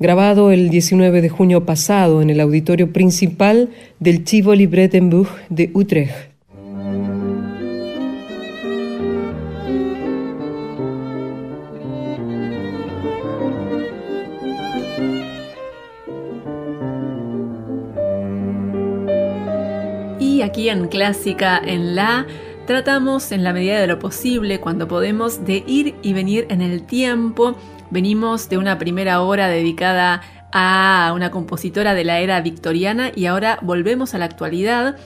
grabado 0.00 0.50
el 0.50 0.68
19 0.68 1.22
de 1.22 1.28
junio 1.28 1.64
pasado 1.64 2.20
en 2.20 2.28
el 2.28 2.40
auditorio 2.40 2.92
principal 2.92 3.70
del 4.00 4.24
Tivoli 4.24 4.66
Brettenburg 4.66 5.30
de 5.48 5.70
Utrecht. 5.72 6.35
En 20.56 20.88
Clásica 20.88 21.60
en 21.62 21.94
La 21.94 22.26
tratamos 22.66 23.30
en 23.30 23.44
la 23.44 23.52
medida 23.52 23.78
de 23.78 23.86
lo 23.86 23.98
posible, 23.98 24.58
cuando 24.58 24.88
podemos, 24.88 25.44
de 25.44 25.62
ir 25.66 25.94
y 26.02 26.14
venir 26.14 26.46
en 26.48 26.62
el 26.62 26.82
tiempo. 26.82 27.56
Venimos 27.90 28.48
de 28.48 28.56
una 28.56 28.78
primera 28.78 29.20
hora 29.20 29.48
dedicada 29.48 30.22
a 30.52 31.12
una 31.14 31.30
compositora 31.30 31.92
de 31.92 32.04
la 32.04 32.20
era 32.20 32.40
victoriana 32.40 33.12
y 33.14 33.26
ahora 33.26 33.58
volvemos 33.60 34.14
a 34.14 34.18
la 34.18 34.24
actualidad 34.24 34.96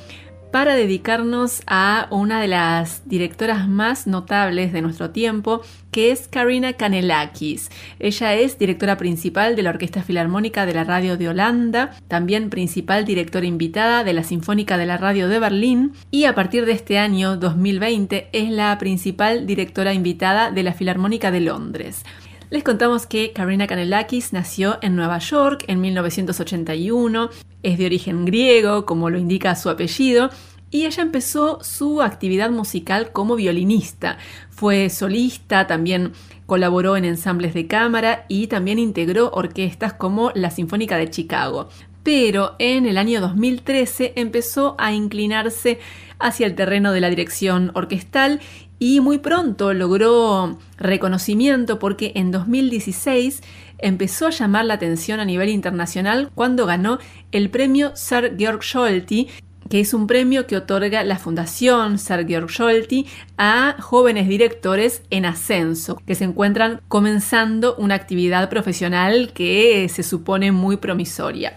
para 0.51 0.75
dedicarnos 0.75 1.63
a 1.67 2.07
una 2.11 2.41
de 2.41 2.49
las 2.49 3.09
directoras 3.09 3.69
más 3.69 4.07
notables 4.07 4.73
de 4.73 4.83
nuestro 4.83 5.11
tiempo, 5.11 5.63
que 5.91 6.11
es 6.11 6.29
Karina 6.29 6.73
Kanelakis. 6.75 7.71
Ella 7.99 8.35
es 8.35 8.59
directora 8.59 8.97
principal 8.97 9.57
de 9.57 9.63
la 9.63 9.71
Orquesta 9.71 10.03
Filarmónica 10.03 10.67
de 10.67 10.75
la 10.75 10.85
Radio 10.85 11.17
de 11.17 11.29
Holanda, 11.29 11.91
también 12.09 12.51
principal 12.51 13.05
directora 13.05 13.47
invitada 13.47 14.05
de 14.05 14.13
la 14.13 14.25
Sinfónica 14.25 14.79
de 14.79 14.87
la 14.87 14.97
Radio 14.97 15.29
de 15.29 15.39
Berlín 15.39 15.93
y 16.11 16.25
a 16.25 16.35
partir 16.35 16.67
de 16.67 16.73
este 16.73 16.99
año 16.99 17.37
2020 17.37 18.29
es 18.33 18.51
la 18.51 18.77
principal 18.79 19.47
directora 19.47 19.95
invitada 19.95 20.51
de 20.51 20.63
la 20.63 20.73
Filarmónica 20.73 21.31
de 21.31 21.41
Londres. 21.41 22.05
Les 22.51 22.65
contamos 22.65 23.07
que 23.07 23.33
Karina 23.33 23.69
Kanelakis 23.69 24.33
nació 24.33 24.79
en 24.83 24.97
Nueva 24.97 25.19
York 25.19 25.63
en 25.69 25.81
1981, 25.81 27.31
es 27.63 27.79
de 27.79 27.87
origen 27.87 28.25
griego, 28.25 28.87
como 28.87 29.11
lo 29.11 29.19
indica 29.19 29.55
su 29.55 29.71
apellido, 29.71 30.31
y 30.71 30.87
ella 30.87 31.03
empezó 31.03 31.59
su 31.63 32.01
actividad 32.01 32.51
musical 32.51 33.13
como 33.13 33.37
violinista. 33.37 34.19
Fue 34.51 34.89
solista, 34.89 35.67
también 35.67 36.13
colaboró 36.47 36.97
en 36.97 37.05
ensambles 37.05 37.55
de 37.55 37.67
cámara 37.67 38.25
y 38.29 38.47
también 38.47 38.79
integró 38.79 39.31
orquestas 39.33 39.95
como 39.95 40.31
la 40.35 40.51
Sinfónica 40.51 40.97
de 40.97 41.11
Chicago. 41.11 41.69
Pero 42.03 42.55
en 42.59 42.87
el 42.87 42.99
año 42.99 43.21
2013 43.21 44.15
empezó 44.17 44.75
a 44.79 44.93
inclinarse 44.93 45.81
hacia 46.19 46.47
el 46.47 46.55
terreno 46.55 46.93
de 46.93 47.01
la 47.01 47.11
dirección 47.11 47.73
orquestal 47.75 48.41
y 48.79 49.01
muy 49.01 49.19
pronto 49.19 49.75
logró 49.75 50.59
reconocimiento 50.79 51.79
porque 51.79 52.13
en 52.15 52.31
2016 52.31 53.43
empezó 53.83 54.27
a 54.27 54.31
llamar 54.31 54.65
la 54.65 54.75
atención 54.75 55.21
a 55.21 55.25
nivel 55.25 55.49
internacional 55.49 56.31
cuando 56.35 56.67
ganó 56.67 56.99
el 57.33 57.51
premio 57.51 57.93
Sir 57.97 58.37
Georg 58.39 58.63
Scholti, 58.63 59.29
que 59.69 59.81
es 59.81 59.95
un 59.95 60.07
premio 60.07 60.47
que 60.47 60.57
otorga 60.57 61.05
la 61.05 61.17
Fundación 61.17 61.99
Sir 61.99 62.27
Georg 62.27 62.51
Scholti 62.51 63.07
a 63.39 63.77
jóvenes 63.81 64.29
directores 64.29 65.03
en 65.11 65.25
ascenso, 65.25 66.03
que 66.07 66.15
se 66.15 66.25
encuentran 66.25 66.81
comenzando 66.89 67.77
una 67.77 67.95
actividad 67.95 68.51
profesional 68.51 69.33
que 69.33 69.89
se 69.89 70.03
supone 70.03 70.51
muy 70.51 70.77
promisoria. 70.77 71.55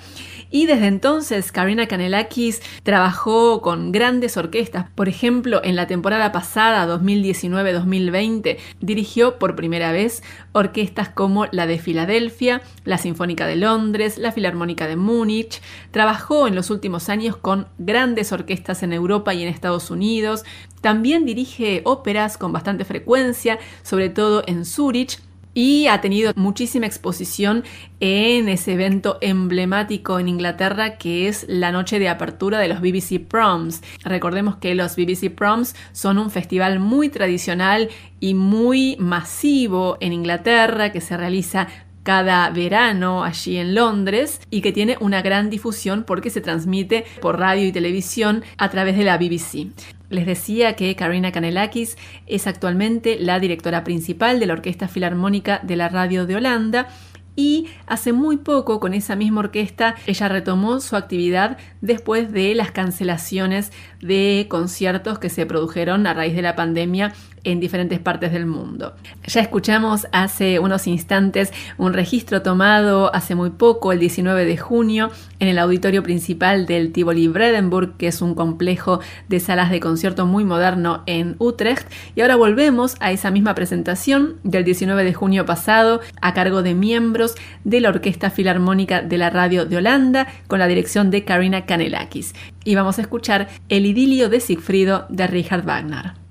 Y 0.55 0.67
desde 0.67 0.85
entonces 0.85 1.51
Karina 1.51 1.87
Kanelakis 1.87 2.61
trabajó 2.83 3.59
con 3.63 3.91
grandes 3.91 4.37
orquestas. 4.37 4.85
Por 4.93 5.09
ejemplo, 5.09 5.59
en 5.63 5.75
la 5.75 5.87
temporada 5.87 6.31
pasada, 6.31 6.85
2019-2020, 6.95 8.59
dirigió 8.79 9.39
por 9.39 9.55
primera 9.55 9.91
vez 9.91 10.21
orquestas 10.51 11.09
como 11.09 11.47
la 11.47 11.65
de 11.65 11.79
Filadelfia, 11.79 12.61
la 12.83 12.99
Sinfónica 12.99 13.47
de 13.47 13.55
Londres, 13.55 14.19
la 14.19 14.31
Filarmónica 14.31 14.85
de 14.85 14.95
Múnich. 14.95 15.59
Trabajó 15.89 16.47
en 16.47 16.53
los 16.53 16.69
últimos 16.69 17.09
años 17.09 17.35
con 17.35 17.67
grandes 17.79 18.31
orquestas 18.31 18.83
en 18.83 18.93
Europa 18.93 19.33
y 19.33 19.41
en 19.41 19.49
Estados 19.49 19.89
Unidos. 19.89 20.45
También 20.81 21.25
dirige 21.25 21.81
óperas 21.83 22.37
con 22.37 22.53
bastante 22.53 22.85
frecuencia, 22.85 23.57
sobre 23.81 24.09
todo 24.09 24.43
en 24.45 24.65
Zúrich 24.65 25.19
y 25.53 25.87
ha 25.87 26.01
tenido 26.01 26.33
muchísima 26.35 26.85
exposición 26.85 27.63
en 27.99 28.49
ese 28.49 28.73
evento 28.73 29.17
emblemático 29.21 30.19
en 30.19 30.27
Inglaterra 30.27 30.97
que 30.97 31.27
es 31.27 31.45
la 31.47 31.71
noche 31.71 31.99
de 31.99 32.09
apertura 32.09 32.59
de 32.59 32.67
los 32.67 32.81
BBC 32.81 33.19
Proms. 33.19 33.81
Recordemos 34.03 34.57
que 34.57 34.75
los 34.75 34.95
BBC 34.95 35.29
Proms 35.29 35.75
son 35.91 36.17
un 36.17 36.31
festival 36.31 36.79
muy 36.79 37.09
tradicional 37.09 37.89
y 38.19 38.33
muy 38.33 38.95
masivo 38.99 39.97
en 39.99 40.13
Inglaterra 40.13 40.91
que 40.91 41.01
se 41.01 41.17
realiza 41.17 41.67
cada 42.03 42.49
verano 42.49 43.23
allí 43.23 43.57
en 43.57 43.75
Londres 43.75 44.41
y 44.49 44.61
que 44.61 44.73
tiene 44.73 44.97
una 44.99 45.21
gran 45.21 45.49
difusión 45.49 46.03
porque 46.03 46.29
se 46.29 46.41
transmite 46.41 47.05
por 47.21 47.39
radio 47.39 47.65
y 47.65 47.71
televisión 47.71 48.43
a 48.57 48.69
través 48.69 48.97
de 48.97 49.05
la 49.05 49.17
BBC. 49.17 49.71
Les 50.13 50.27
decía 50.27 50.75
que 50.75 50.95
Karina 50.95 51.31
Kanelakis 51.31 51.97
es 52.27 52.45
actualmente 52.45 53.17
la 53.19 53.39
directora 53.39 53.83
principal 53.83 54.39
de 54.39 54.45
la 54.45 54.53
Orquesta 54.53 54.87
Filarmónica 54.87 55.59
de 55.63 55.75
la 55.75 55.89
Radio 55.89 56.27
de 56.27 56.35
Holanda 56.35 56.87
y 57.35 57.67
hace 57.87 58.13
muy 58.13 58.37
poco 58.37 58.79
con 58.79 58.93
esa 58.93 59.15
misma 59.15 59.39
orquesta 59.39 59.95
ella 60.05 60.29
retomó 60.29 60.79
su 60.81 60.95
actividad 60.95 61.57
después 61.81 62.31
de 62.31 62.53
las 62.53 62.69
cancelaciones 62.69 63.71
de 64.01 64.45
conciertos 64.49 65.17
que 65.17 65.29
se 65.29 65.47
produjeron 65.47 66.05
a 66.05 66.13
raíz 66.13 66.35
de 66.35 66.43
la 66.43 66.55
pandemia 66.55 67.13
en 67.43 67.59
diferentes 67.59 67.99
partes 67.99 68.31
del 68.31 68.45
mundo. 68.45 68.93
Ya 69.25 69.41
escuchamos 69.41 70.07
hace 70.11 70.59
unos 70.59 70.87
instantes 70.87 71.51
un 71.77 71.93
registro 71.93 72.41
tomado 72.41 73.13
hace 73.13 73.35
muy 73.35 73.51
poco, 73.51 73.91
el 73.91 73.99
19 73.99 74.45
de 74.45 74.57
junio, 74.57 75.11
en 75.39 75.47
el 75.47 75.59
auditorio 75.59 76.03
principal 76.03 76.65
del 76.65 76.91
Tivoli 76.91 77.27
Bredenburg, 77.27 77.97
que 77.97 78.07
es 78.07 78.21
un 78.21 78.35
complejo 78.35 78.99
de 79.27 79.39
salas 79.39 79.71
de 79.71 79.79
concierto 79.79 80.25
muy 80.25 80.45
moderno 80.45 81.03
en 81.05 81.35
Utrecht. 81.39 81.87
Y 82.15 82.21
ahora 82.21 82.35
volvemos 82.35 82.95
a 82.99 83.11
esa 83.11 83.31
misma 83.31 83.55
presentación 83.55 84.35
del 84.43 84.63
19 84.63 85.03
de 85.03 85.13
junio 85.13 85.45
pasado 85.45 86.01
a 86.21 86.33
cargo 86.33 86.63
de 86.63 86.73
miembros 86.73 87.35
de 87.63 87.81
la 87.81 87.89
Orquesta 87.89 88.29
Filarmónica 88.29 89.01
de 89.01 89.17
la 89.17 89.29
Radio 89.29 89.65
de 89.65 89.77
Holanda 89.77 90.27
con 90.47 90.59
la 90.59 90.67
dirección 90.67 91.11
de 91.11 91.25
Karina 91.25 91.65
Kanelakis. 91.65 92.33
Y 92.63 92.75
vamos 92.75 92.97
a 92.97 93.01
escuchar 93.01 93.49
el 93.69 93.85
idilio 93.85 94.29
de 94.29 94.39
Sigfrido 94.39 95.05
de 95.09 95.27
Richard 95.27 95.63
Wagner. 95.63 96.22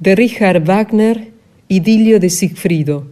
De 0.00 0.16
Richard 0.16 0.64
Wagner, 0.64 1.30
Idilio 1.68 2.20
de 2.20 2.30
Sigfrido, 2.30 3.06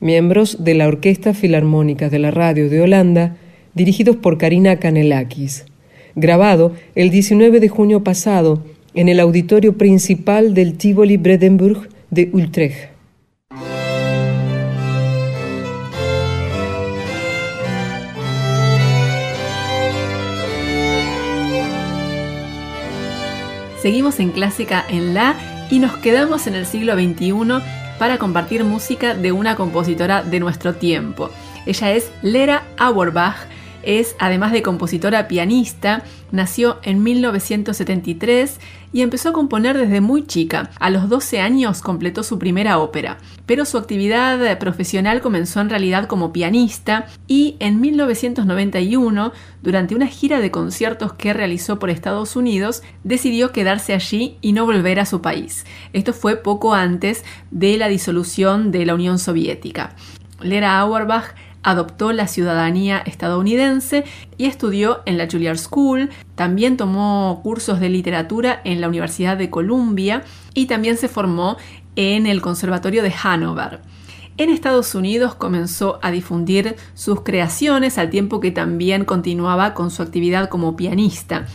miembros 0.00 0.62
de 0.62 0.74
la 0.74 0.86
Orquesta 0.86 1.32
Filarmónica 1.32 2.10
de 2.10 2.18
la 2.18 2.30
Radio 2.30 2.68
de 2.68 2.82
Holanda, 2.82 3.36
dirigidos 3.72 4.16
por 4.16 4.36
Karina 4.36 4.76
Kanelakis, 4.76 5.64
grabado 6.14 6.74
el 6.94 7.08
19 7.08 7.58
de 7.58 7.68
junio 7.70 8.04
pasado 8.04 8.62
en 8.94 9.08
el 9.08 9.18
auditorio 9.18 9.78
principal 9.78 10.52
del 10.52 10.76
Tivoli 10.76 11.16
Bredenburg 11.16 11.88
de 12.10 12.28
Utrecht. 12.34 12.90
Seguimos 23.80 24.20
en 24.20 24.30
Clásica 24.32 24.84
en 24.90 25.14
La 25.14 25.55
y 25.70 25.78
nos 25.78 25.96
quedamos 25.96 26.46
en 26.46 26.54
el 26.54 26.66
siglo 26.66 26.94
XXI 26.94 27.62
para 27.98 28.18
compartir 28.18 28.64
música 28.64 29.14
de 29.14 29.32
una 29.32 29.56
compositora 29.56 30.22
de 30.22 30.40
nuestro 30.40 30.74
tiempo. 30.74 31.30
Ella 31.64 31.92
es 31.92 32.10
Lera 32.22 32.64
Auerbach, 32.76 33.36
es, 33.86 34.16
además 34.18 34.52
de 34.52 34.62
compositora 34.62 35.28
pianista, 35.28 36.02
nació 36.32 36.78
en 36.82 37.02
1973 37.02 38.60
y 38.92 39.02
empezó 39.02 39.30
a 39.30 39.32
componer 39.32 39.78
desde 39.78 40.00
muy 40.00 40.26
chica. 40.26 40.70
A 40.78 40.90
los 40.90 41.08
12 41.08 41.40
años 41.40 41.80
completó 41.82 42.22
su 42.22 42.38
primera 42.38 42.78
ópera, 42.78 43.18
pero 43.46 43.64
su 43.64 43.78
actividad 43.78 44.58
profesional 44.58 45.20
comenzó 45.20 45.60
en 45.60 45.70
realidad 45.70 46.06
como 46.06 46.32
pianista 46.32 47.06
y 47.26 47.56
en 47.60 47.80
1991, 47.80 49.32
durante 49.62 49.94
una 49.94 50.06
gira 50.06 50.40
de 50.40 50.50
conciertos 50.50 51.12
que 51.12 51.32
realizó 51.32 51.78
por 51.78 51.90
Estados 51.90 52.36
Unidos, 52.36 52.82
decidió 53.04 53.52
quedarse 53.52 53.94
allí 53.94 54.38
y 54.40 54.52
no 54.52 54.66
volver 54.66 54.98
a 55.00 55.06
su 55.06 55.20
país. 55.22 55.64
Esto 55.92 56.12
fue 56.12 56.36
poco 56.36 56.74
antes 56.74 57.24
de 57.50 57.76
la 57.76 57.88
disolución 57.88 58.72
de 58.72 58.86
la 58.86 58.94
Unión 58.94 59.18
Soviética. 59.18 59.94
Lera 60.40 60.78
Auerbach 60.80 61.34
adoptó 61.66 62.12
la 62.12 62.28
ciudadanía 62.28 62.98
estadounidense 62.98 64.04
y 64.38 64.44
estudió 64.46 65.02
en 65.04 65.18
la 65.18 65.28
Juilliard 65.28 65.58
School, 65.58 66.10
también 66.36 66.76
tomó 66.76 67.40
cursos 67.42 67.80
de 67.80 67.88
literatura 67.88 68.60
en 68.62 68.80
la 68.80 68.88
Universidad 68.88 69.36
de 69.36 69.50
Columbia 69.50 70.22
y 70.54 70.66
también 70.66 70.96
se 70.96 71.08
formó 71.08 71.56
en 71.96 72.26
el 72.26 72.40
Conservatorio 72.40 73.02
de 73.02 73.12
Hanover. 73.20 73.80
En 74.36 74.48
Estados 74.48 74.94
Unidos 74.94 75.34
comenzó 75.34 75.98
a 76.02 76.12
difundir 76.12 76.76
sus 76.94 77.22
creaciones 77.22 77.98
al 77.98 78.10
tiempo 78.10 78.38
que 78.38 78.52
también 78.52 79.04
continuaba 79.04 79.74
con 79.74 79.90
su 79.90 80.02
actividad 80.02 80.48
como 80.48 80.76
pianista. 80.76 81.46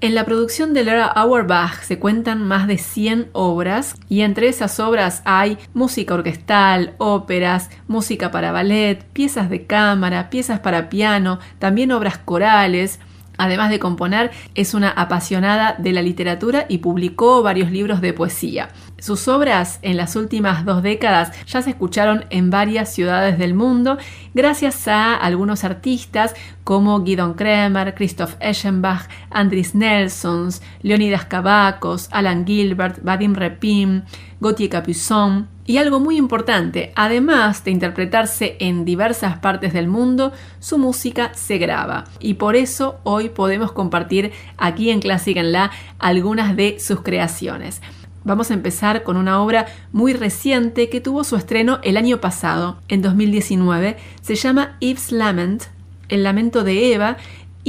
En 0.00 0.14
la 0.14 0.24
producción 0.24 0.74
de 0.74 0.84
Lara 0.84 1.06
Auerbach 1.06 1.82
se 1.82 1.98
cuentan 1.98 2.44
más 2.44 2.68
de 2.68 2.78
100 2.78 3.30
obras 3.32 3.96
y 4.08 4.20
entre 4.20 4.46
esas 4.46 4.78
obras 4.78 5.22
hay 5.24 5.58
música 5.74 6.14
orquestal, 6.14 6.94
óperas, 6.98 7.68
música 7.88 8.30
para 8.30 8.52
ballet, 8.52 9.02
piezas 9.12 9.50
de 9.50 9.66
cámara, 9.66 10.30
piezas 10.30 10.60
para 10.60 10.88
piano, 10.88 11.40
también 11.58 11.90
obras 11.90 12.16
corales, 12.16 13.00
Además 13.40 13.70
de 13.70 13.78
componer, 13.78 14.32
es 14.56 14.74
una 14.74 14.90
apasionada 14.90 15.76
de 15.78 15.92
la 15.92 16.02
literatura 16.02 16.66
y 16.68 16.78
publicó 16.78 17.40
varios 17.40 17.70
libros 17.70 18.00
de 18.00 18.12
poesía. 18.12 18.68
Sus 18.98 19.28
obras 19.28 19.78
en 19.82 19.96
las 19.96 20.16
últimas 20.16 20.64
dos 20.64 20.82
décadas 20.82 21.32
ya 21.46 21.62
se 21.62 21.70
escucharon 21.70 22.24
en 22.30 22.50
varias 22.50 22.92
ciudades 22.92 23.38
del 23.38 23.54
mundo 23.54 23.96
gracias 24.34 24.88
a 24.88 25.14
algunos 25.14 25.62
artistas 25.62 26.34
como 26.64 27.02
Guidon 27.04 27.34
Kremer, 27.34 27.94
Christoph 27.94 28.34
Eschenbach, 28.40 29.08
Andris 29.30 29.76
Nelsons, 29.76 30.62
Leonidas 30.82 31.26
Cavacos, 31.26 32.08
Alan 32.10 32.44
Gilbert, 32.44 32.98
Vadim 33.02 33.34
Repin, 33.34 34.02
Gauthier 34.40 34.68
Capuçon, 34.68 35.48
y 35.64 35.76
algo 35.76 36.00
muy 36.00 36.16
importante, 36.16 36.92
además 36.96 37.62
de 37.62 37.70
interpretarse 37.70 38.56
en 38.58 38.86
diversas 38.86 39.38
partes 39.38 39.74
del 39.74 39.86
mundo, 39.86 40.32
su 40.60 40.78
música 40.78 41.32
se 41.34 41.58
graba. 41.58 42.04
Y 42.20 42.34
por 42.34 42.56
eso 42.56 43.00
hoy 43.04 43.28
podemos 43.28 43.72
compartir 43.72 44.32
aquí 44.56 44.88
en 44.90 45.00
Clásica 45.00 45.40
en 45.40 45.52
La 45.52 45.70
algunas 45.98 46.56
de 46.56 46.80
sus 46.80 47.02
creaciones. 47.02 47.82
Vamos 48.28 48.50
a 48.50 48.54
empezar 48.54 49.04
con 49.04 49.16
una 49.16 49.40
obra 49.40 49.64
muy 49.90 50.12
reciente 50.12 50.90
que 50.90 51.00
tuvo 51.00 51.24
su 51.24 51.34
estreno 51.34 51.78
el 51.82 51.96
año 51.96 52.20
pasado, 52.20 52.78
en 52.88 53.00
2019. 53.00 53.96
Se 54.20 54.34
llama 54.34 54.76
Eve's 54.82 55.12
Lament, 55.12 55.62
el 56.10 56.24
lamento 56.24 56.62
de 56.62 56.92
Eva, 56.92 57.16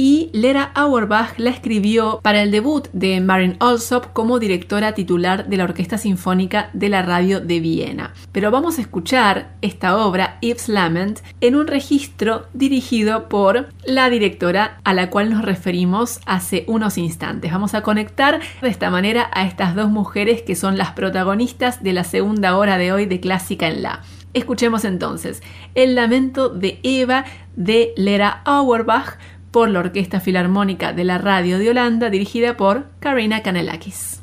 y 0.00 0.30
Lera 0.32 0.72
Auerbach 0.76 1.34
la 1.36 1.50
escribió 1.50 2.20
para 2.22 2.40
el 2.40 2.50
debut 2.50 2.88
de 2.94 3.20
Marin 3.20 3.58
Alsop 3.60 4.14
como 4.14 4.38
directora 4.38 4.94
titular 4.94 5.46
de 5.46 5.58
la 5.58 5.64
Orquesta 5.64 5.98
Sinfónica 5.98 6.70
de 6.72 6.88
la 6.88 7.02
Radio 7.02 7.38
de 7.40 7.60
Viena. 7.60 8.14
Pero 8.32 8.50
vamos 8.50 8.78
a 8.78 8.80
escuchar 8.80 9.56
esta 9.60 9.98
obra, 9.98 10.38
Yves 10.40 10.70
Lament, 10.70 11.18
en 11.42 11.54
un 11.54 11.66
registro 11.66 12.46
dirigido 12.54 13.28
por 13.28 13.68
la 13.84 14.08
directora 14.08 14.80
a 14.84 14.94
la 14.94 15.10
cual 15.10 15.28
nos 15.28 15.42
referimos 15.42 16.20
hace 16.24 16.64
unos 16.66 16.96
instantes. 16.96 17.52
Vamos 17.52 17.74
a 17.74 17.82
conectar 17.82 18.40
de 18.62 18.68
esta 18.70 18.88
manera 18.88 19.30
a 19.34 19.44
estas 19.44 19.74
dos 19.74 19.90
mujeres 19.90 20.40
que 20.40 20.56
son 20.56 20.78
las 20.78 20.92
protagonistas 20.92 21.82
de 21.82 21.92
la 21.92 22.04
segunda 22.04 22.56
hora 22.56 22.78
de 22.78 22.90
hoy 22.90 23.04
de 23.04 23.20
Clásica 23.20 23.68
en 23.68 23.82
La. 23.82 24.00
Escuchemos 24.32 24.86
entonces 24.86 25.42
el 25.74 25.94
lamento 25.94 26.48
de 26.48 26.78
Eva 26.84 27.26
de 27.56 27.92
Lera 27.96 28.40
Auerbach 28.46 29.18
por 29.50 29.68
la 29.68 29.80
Orquesta 29.80 30.20
Filarmónica 30.20 30.92
de 30.92 31.04
la 31.04 31.18
Radio 31.18 31.58
de 31.58 31.70
Holanda 31.70 32.10
dirigida 32.10 32.56
por 32.56 32.86
Karina 33.00 33.42
Kanelakis. 33.42 34.19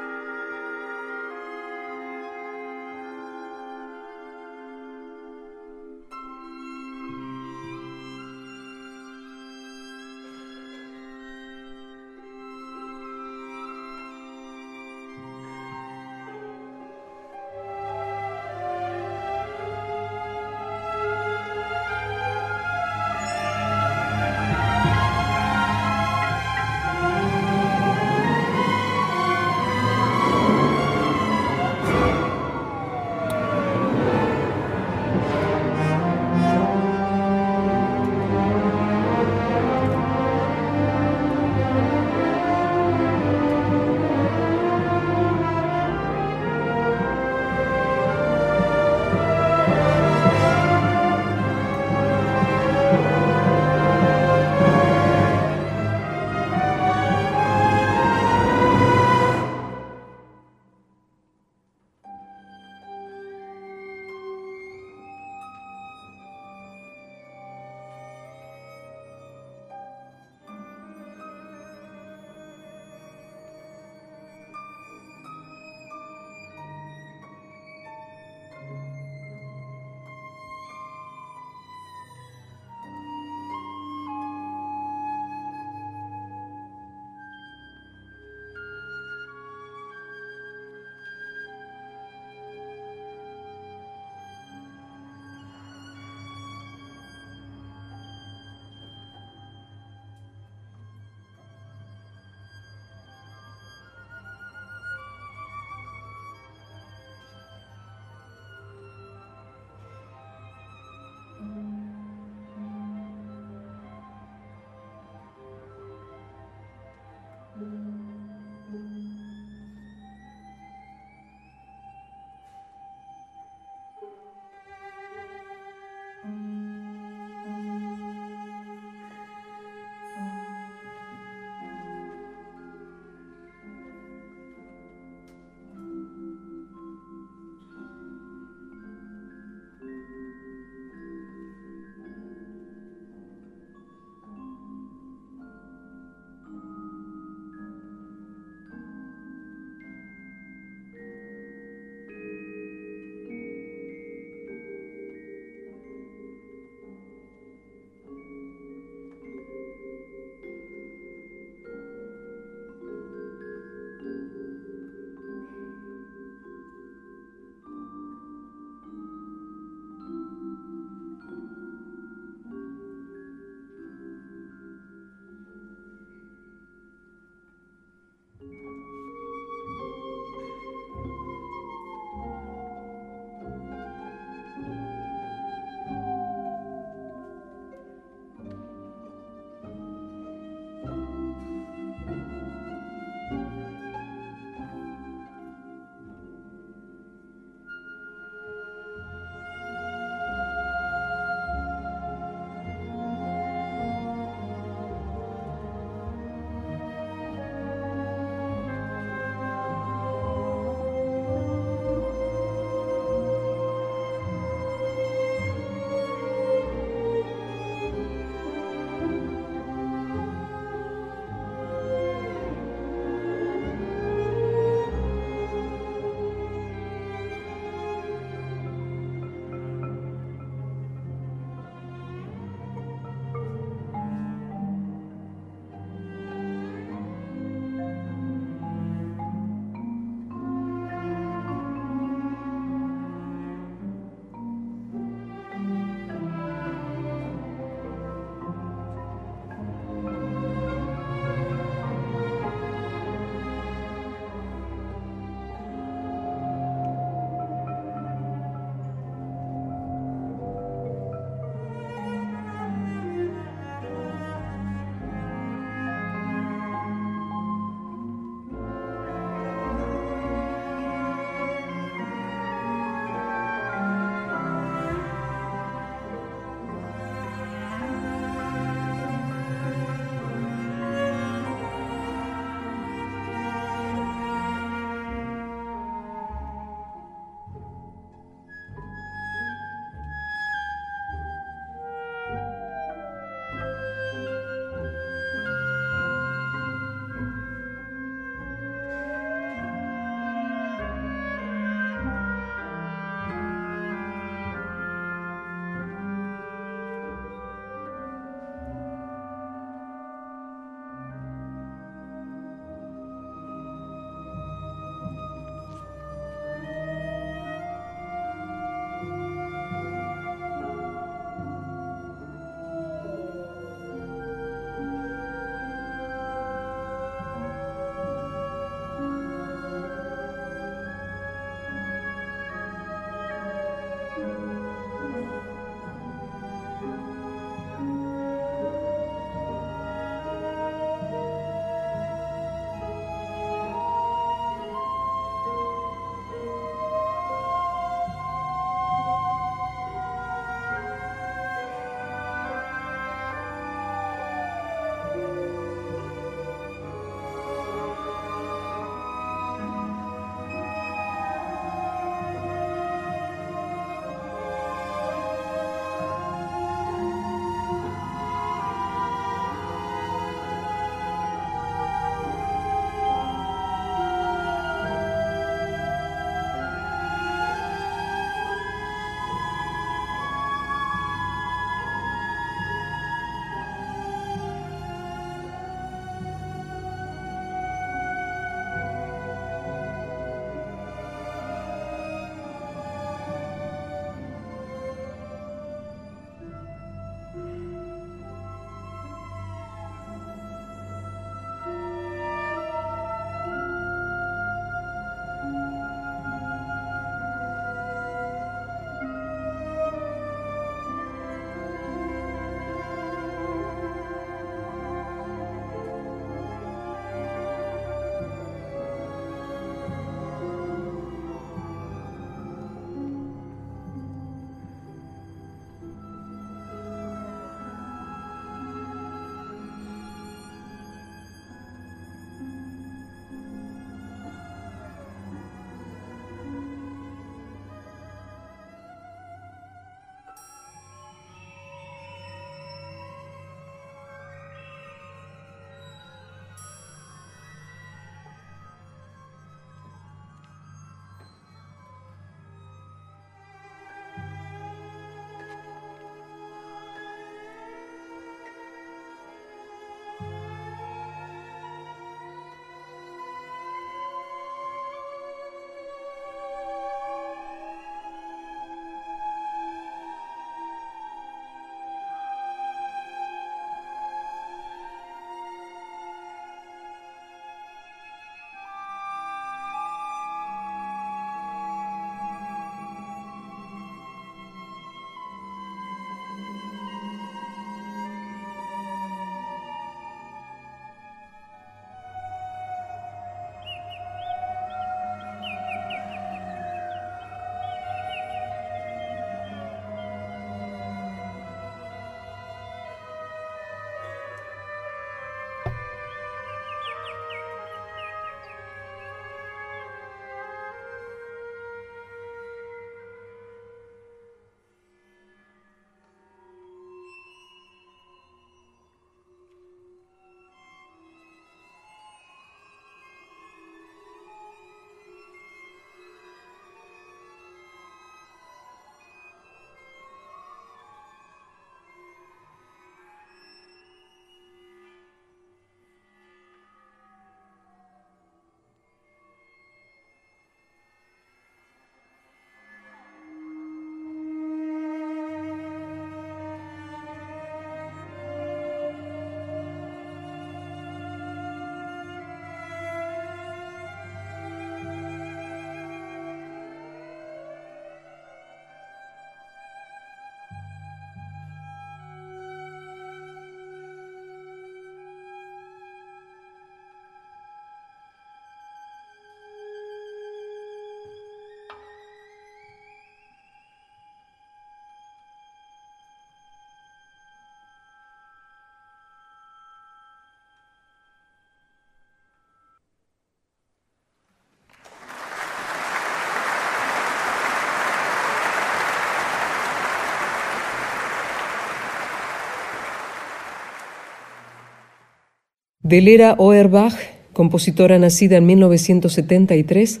Delera 595.84 596.34
Oerbach, 596.38 596.94
compositora 597.34 597.98
nacida 597.98 598.38
en 598.38 598.46
1973, 598.46 600.00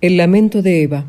El 0.00 0.16
Lamento 0.16 0.62
de 0.62 0.82
Eva, 0.82 1.06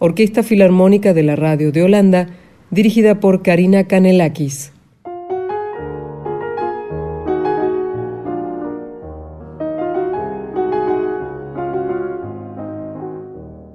Orquesta 0.00 0.42
Filarmónica 0.42 1.14
de 1.14 1.22
la 1.22 1.36
Radio 1.36 1.70
de 1.70 1.84
Holanda, 1.84 2.26
dirigida 2.72 3.20
por 3.20 3.42
Karina 3.42 3.84
Kanelakis. 3.84 4.72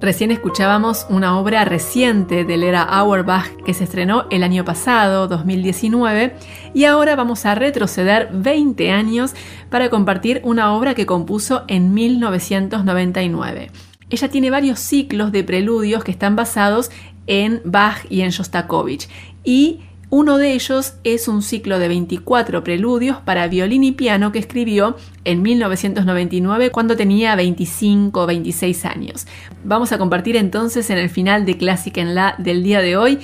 Recién 0.00 0.30
escuchábamos 0.30 1.06
una 1.10 1.36
obra 1.40 1.64
reciente 1.64 2.44
de 2.44 2.56
Lera 2.56 2.82
Auerbach 2.84 3.48
que 3.64 3.74
se 3.74 3.82
estrenó 3.82 4.26
el 4.30 4.44
año 4.44 4.64
pasado, 4.64 5.26
2019, 5.26 6.36
y 6.72 6.84
ahora 6.84 7.16
vamos 7.16 7.44
a 7.44 7.56
retroceder 7.56 8.28
20 8.32 8.92
años 8.92 9.34
para 9.70 9.90
compartir 9.90 10.40
una 10.44 10.72
obra 10.72 10.94
que 10.94 11.04
compuso 11.04 11.64
en 11.66 11.94
1999. 11.94 13.72
Ella 14.08 14.28
tiene 14.28 14.50
varios 14.50 14.78
ciclos 14.78 15.32
de 15.32 15.42
preludios 15.42 16.04
que 16.04 16.12
están 16.12 16.36
basados 16.36 16.92
en 17.26 17.60
Bach 17.64 18.06
y 18.08 18.20
en 18.20 18.30
Shostakovich, 18.30 19.08
y 19.42 19.80
uno 20.10 20.38
de 20.38 20.52
ellos 20.54 20.94
es 21.04 21.28
un 21.28 21.42
ciclo 21.42 21.78
de 21.78 21.88
24 21.88 22.64
preludios 22.64 23.18
para 23.18 23.46
violín 23.46 23.84
y 23.84 23.92
piano 23.92 24.32
que 24.32 24.38
escribió 24.38 24.96
en 25.24 25.42
1999 25.42 26.70
cuando 26.70 26.96
tenía 26.96 27.36
25 27.36 28.22
o 28.22 28.26
26 28.26 28.84
años. 28.86 29.26
Vamos 29.64 29.92
a 29.92 29.98
compartir 29.98 30.36
entonces 30.36 30.88
en 30.88 30.96
el 30.96 31.10
final 31.10 31.44
de 31.44 31.58
Clásica 31.58 32.00
en 32.00 32.14
La 32.14 32.34
del 32.38 32.62
día 32.62 32.80
de 32.80 32.96
hoy 32.96 33.18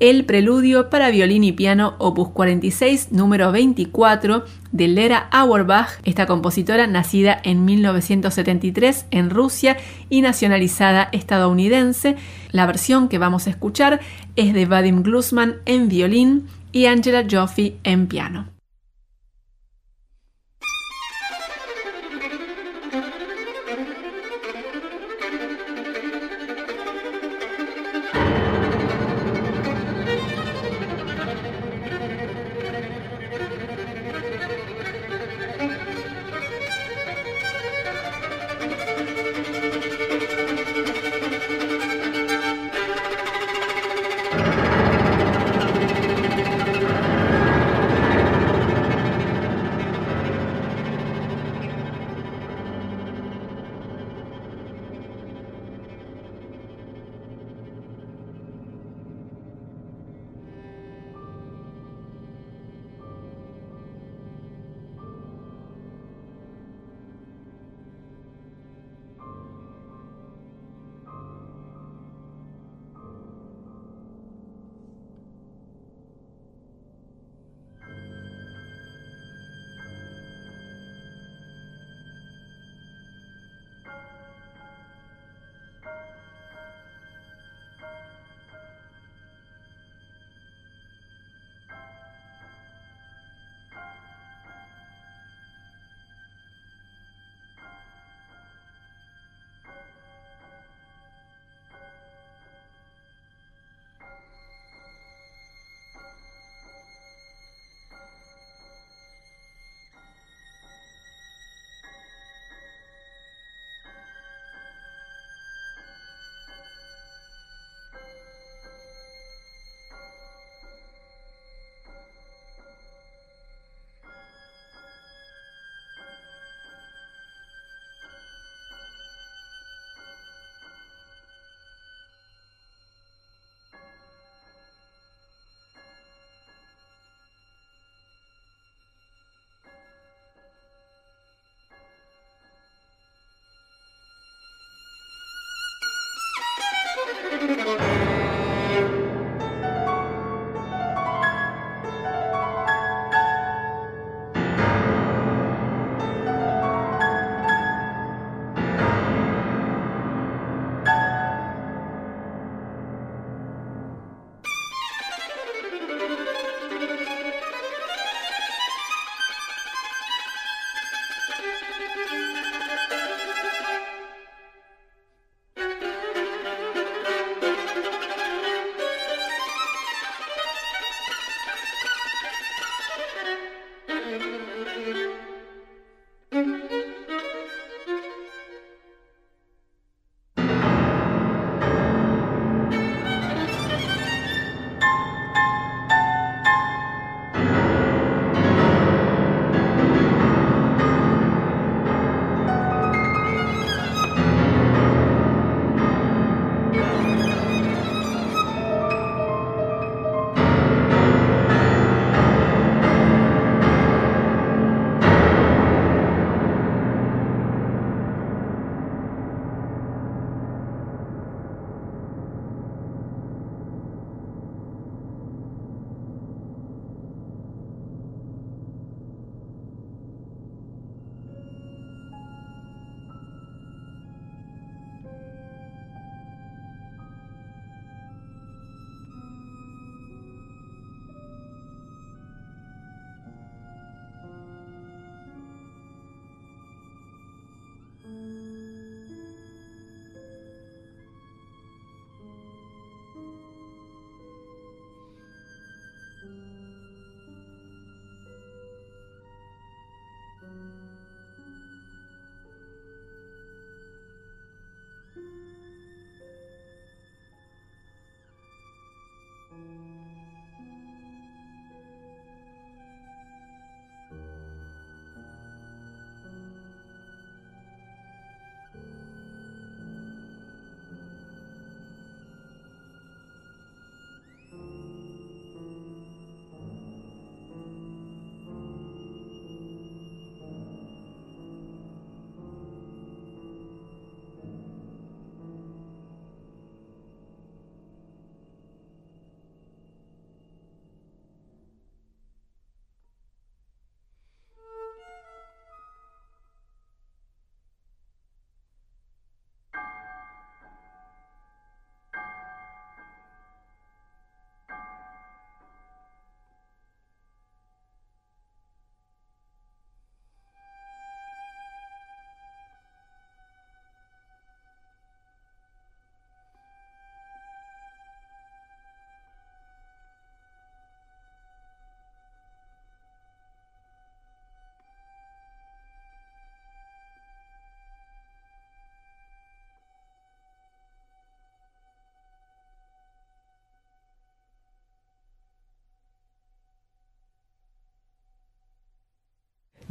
el 0.00 0.24
preludio 0.24 0.90
para 0.90 1.10
violín 1.10 1.44
y 1.44 1.52
piano 1.52 1.94
opus 1.98 2.28
46 2.30 3.12
número 3.12 3.52
24 3.52 4.44
de 4.72 4.88
Lera 4.88 5.28
Auerbach, 5.30 6.00
esta 6.04 6.26
compositora 6.26 6.86
nacida 6.86 7.40
en 7.42 7.64
1973 7.64 9.06
en 9.10 9.30
Rusia 9.30 9.76
y 10.10 10.20
nacionalizada 10.20 11.08
estadounidense. 11.12 12.16
La 12.50 12.66
versión 12.66 13.08
que 13.08 13.18
vamos 13.18 13.46
a 13.46 13.50
escuchar 13.50 14.00
es 14.36 14.52
de 14.52 14.66
Vadim 14.66 15.02
Glusman 15.02 15.56
en 15.64 15.88
violín 15.88 16.46
y 16.72 16.86
Angela 16.86 17.24
Joffe 17.30 17.76
en 17.84 18.08
piano. 18.08 18.53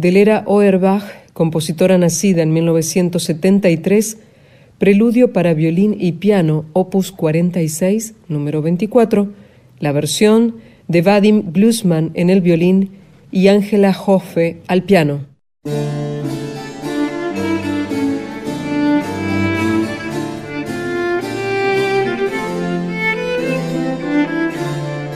Delera 0.03 0.43
Oerbach, 0.47 1.05
compositora 1.31 1.97
nacida 1.97 2.41
en 2.41 2.51
1973, 2.51 4.17
Preludio 4.77 5.31
para 5.31 5.53
violín 5.53 5.95
y 5.97 6.11
piano, 6.11 6.65
opus 6.73 7.13
46, 7.13 8.13
número 8.27 8.61
24, 8.61 9.31
la 9.79 9.93
versión 9.93 10.55
de 10.89 11.03
Vadim 11.03 11.53
Glusman 11.53 12.11
en 12.15 12.29
el 12.29 12.41
violín 12.41 12.89
y 13.31 13.47
Ángela 13.47 13.95
Hoffe 13.97 14.57
al 14.67 14.83
piano. 14.83 15.21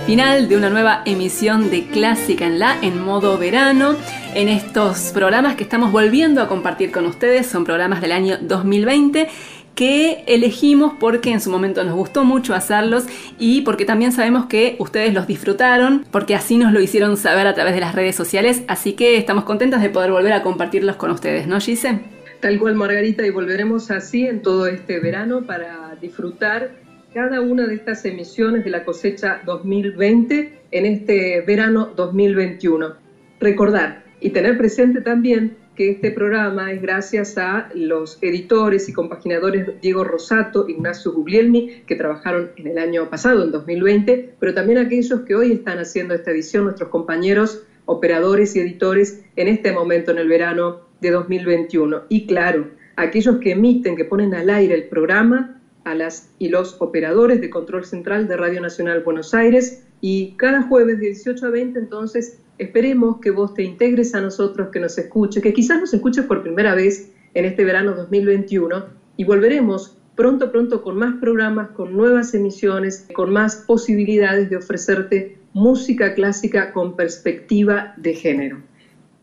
Final 0.05 0.47
de 0.47 0.55
una 0.55 0.69
nueva 0.69 1.01
emisión 1.05 1.69
de 1.69 1.87
Clásica 1.87 2.47
en 2.47 2.59
la 2.59 2.77
en 2.81 3.03
modo 3.03 3.37
verano 3.37 3.97
en 4.37 4.49
estos 4.49 5.13
programas 5.15 5.55
que 5.55 5.63
estamos 5.63 5.91
volviendo 5.91 6.43
a 6.43 6.47
compartir 6.47 6.91
con 6.91 7.07
ustedes. 7.07 7.47
Son 7.47 7.65
programas 7.65 8.01
del 8.01 8.11
año 8.11 8.37
2020 8.39 9.27
que 9.73 10.23
elegimos 10.27 10.93
porque 10.99 11.31
en 11.31 11.41
su 11.41 11.49
momento 11.49 11.83
nos 11.83 11.95
gustó 11.95 12.23
mucho 12.23 12.53
hacerlos 12.53 13.07
y 13.39 13.61
porque 13.61 13.83
también 13.83 14.11
sabemos 14.11 14.45
que 14.45 14.75
ustedes 14.77 15.11
los 15.11 15.25
disfrutaron, 15.25 16.05
porque 16.11 16.35
así 16.35 16.59
nos 16.59 16.71
lo 16.71 16.79
hicieron 16.79 17.17
saber 17.17 17.47
a 17.47 17.55
través 17.55 17.73
de 17.73 17.79
las 17.79 17.95
redes 17.95 18.15
sociales, 18.15 18.61
así 18.67 18.93
que 18.93 19.17
estamos 19.17 19.43
contentas 19.43 19.81
de 19.81 19.89
poder 19.89 20.11
volver 20.11 20.33
a 20.33 20.43
compartirlos 20.43 20.97
con 20.97 21.09
ustedes, 21.09 21.47
¿no, 21.47 21.59
Gise? 21.59 21.99
Tal 22.39 22.59
cual, 22.59 22.75
Margarita, 22.75 23.25
y 23.25 23.31
volveremos 23.31 23.89
así 23.89 24.27
en 24.27 24.43
todo 24.43 24.67
este 24.67 24.99
verano 24.99 25.47
para 25.47 25.95
disfrutar 25.99 26.75
cada 27.11 27.41
una 27.41 27.65
de 27.65 27.73
estas 27.73 28.05
emisiones 28.05 28.63
de 28.63 28.69
la 28.69 28.85
cosecha 28.85 29.41
2020 29.45 30.59
en 30.69 30.85
este 30.85 31.41
verano 31.41 31.91
2021. 31.95 32.93
Recordar, 33.39 34.06
y 34.19 34.31
tener 34.31 34.57
presente 34.57 35.01
también 35.01 35.55
que 35.75 35.91
este 35.91 36.09
programa 36.09 36.71
es 36.71 36.81
gracias 36.81 37.37
a 37.37 37.69
los 37.75 38.17
editores 38.21 38.89
y 38.89 38.93
compaginadores 38.93 39.79
Diego 39.79 40.03
Rosato, 40.03 40.67
Ignacio 40.67 41.11
Guglielmi, 41.13 41.83
que 41.85 41.95
trabajaron 41.95 42.49
en 42.55 42.67
el 42.67 42.79
año 42.79 43.07
pasado, 43.11 43.43
en 43.43 43.51
2020, 43.51 44.33
pero 44.39 44.55
también 44.55 44.79
aquellos 44.79 45.21
que 45.21 45.35
hoy 45.35 45.51
están 45.51 45.77
haciendo 45.77 46.15
esta 46.15 46.31
edición, 46.31 46.63
nuestros 46.63 46.89
compañeros 46.89 47.63
operadores 47.85 48.55
y 48.55 48.59
editores 48.59 49.23
en 49.35 49.47
este 49.47 49.71
momento, 49.71 50.11
en 50.11 50.17
el 50.17 50.27
verano 50.27 50.81
de 50.99 51.11
2021. 51.11 52.03
Y 52.09 52.25
claro, 52.25 52.69
aquellos 52.95 53.37
que 53.37 53.51
emiten, 53.51 53.95
que 53.95 54.03
ponen 54.03 54.33
al 54.33 54.49
aire 54.49 54.73
el 54.73 54.85
programa, 54.85 55.61
a 55.83 55.93
las 55.93 56.31
y 56.39 56.49
los 56.49 56.75
operadores 56.81 57.39
de 57.39 57.49
control 57.51 57.85
central 57.85 58.27
de 58.27 58.35
Radio 58.35 58.61
Nacional 58.61 59.03
Buenos 59.03 59.33
Aires, 59.35 59.83
y 60.01 60.33
cada 60.37 60.63
jueves 60.63 60.99
de 60.99 61.07
18 61.07 61.45
a 61.45 61.49
20 61.49 61.79
entonces 61.79 62.39
Esperemos 62.57 63.19
que 63.19 63.31
vos 63.31 63.53
te 63.53 63.63
integres 63.63 64.15
a 64.15 64.21
nosotros, 64.21 64.69
que 64.71 64.79
nos 64.79 64.97
escuches, 64.97 65.43
que 65.43 65.53
quizás 65.53 65.79
nos 65.79 65.93
escuches 65.93 66.25
por 66.25 66.41
primera 66.41 66.73
vez 66.73 67.11
en 67.33 67.45
este 67.45 67.63
verano 67.63 67.93
2021 67.93 68.85
y 69.15 69.23
volveremos 69.25 69.97
pronto, 70.15 70.51
pronto 70.51 70.81
con 70.81 70.97
más 70.97 71.15
programas, 71.21 71.69
con 71.69 71.95
nuevas 71.95 72.33
emisiones, 72.33 73.07
con 73.13 73.31
más 73.31 73.57
posibilidades 73.67 74.49
de 74.49 74.57
ofrecerte 74.57 75.37
música 75.53 76.15
clásica 76.15 76.73
con 76.73 76.95
perspectiva 76.95 77.93
de 77.97 78.15
género. 78.15 78.57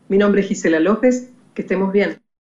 Mi 0.07 0.17
nombre 0.17 0.41
es 0.41 0.47
Gisela 0.47 0.79
López, 0.79 1.31
que 1.53 1.63
estemos 1.63 1.91
bien. 1.91 2.24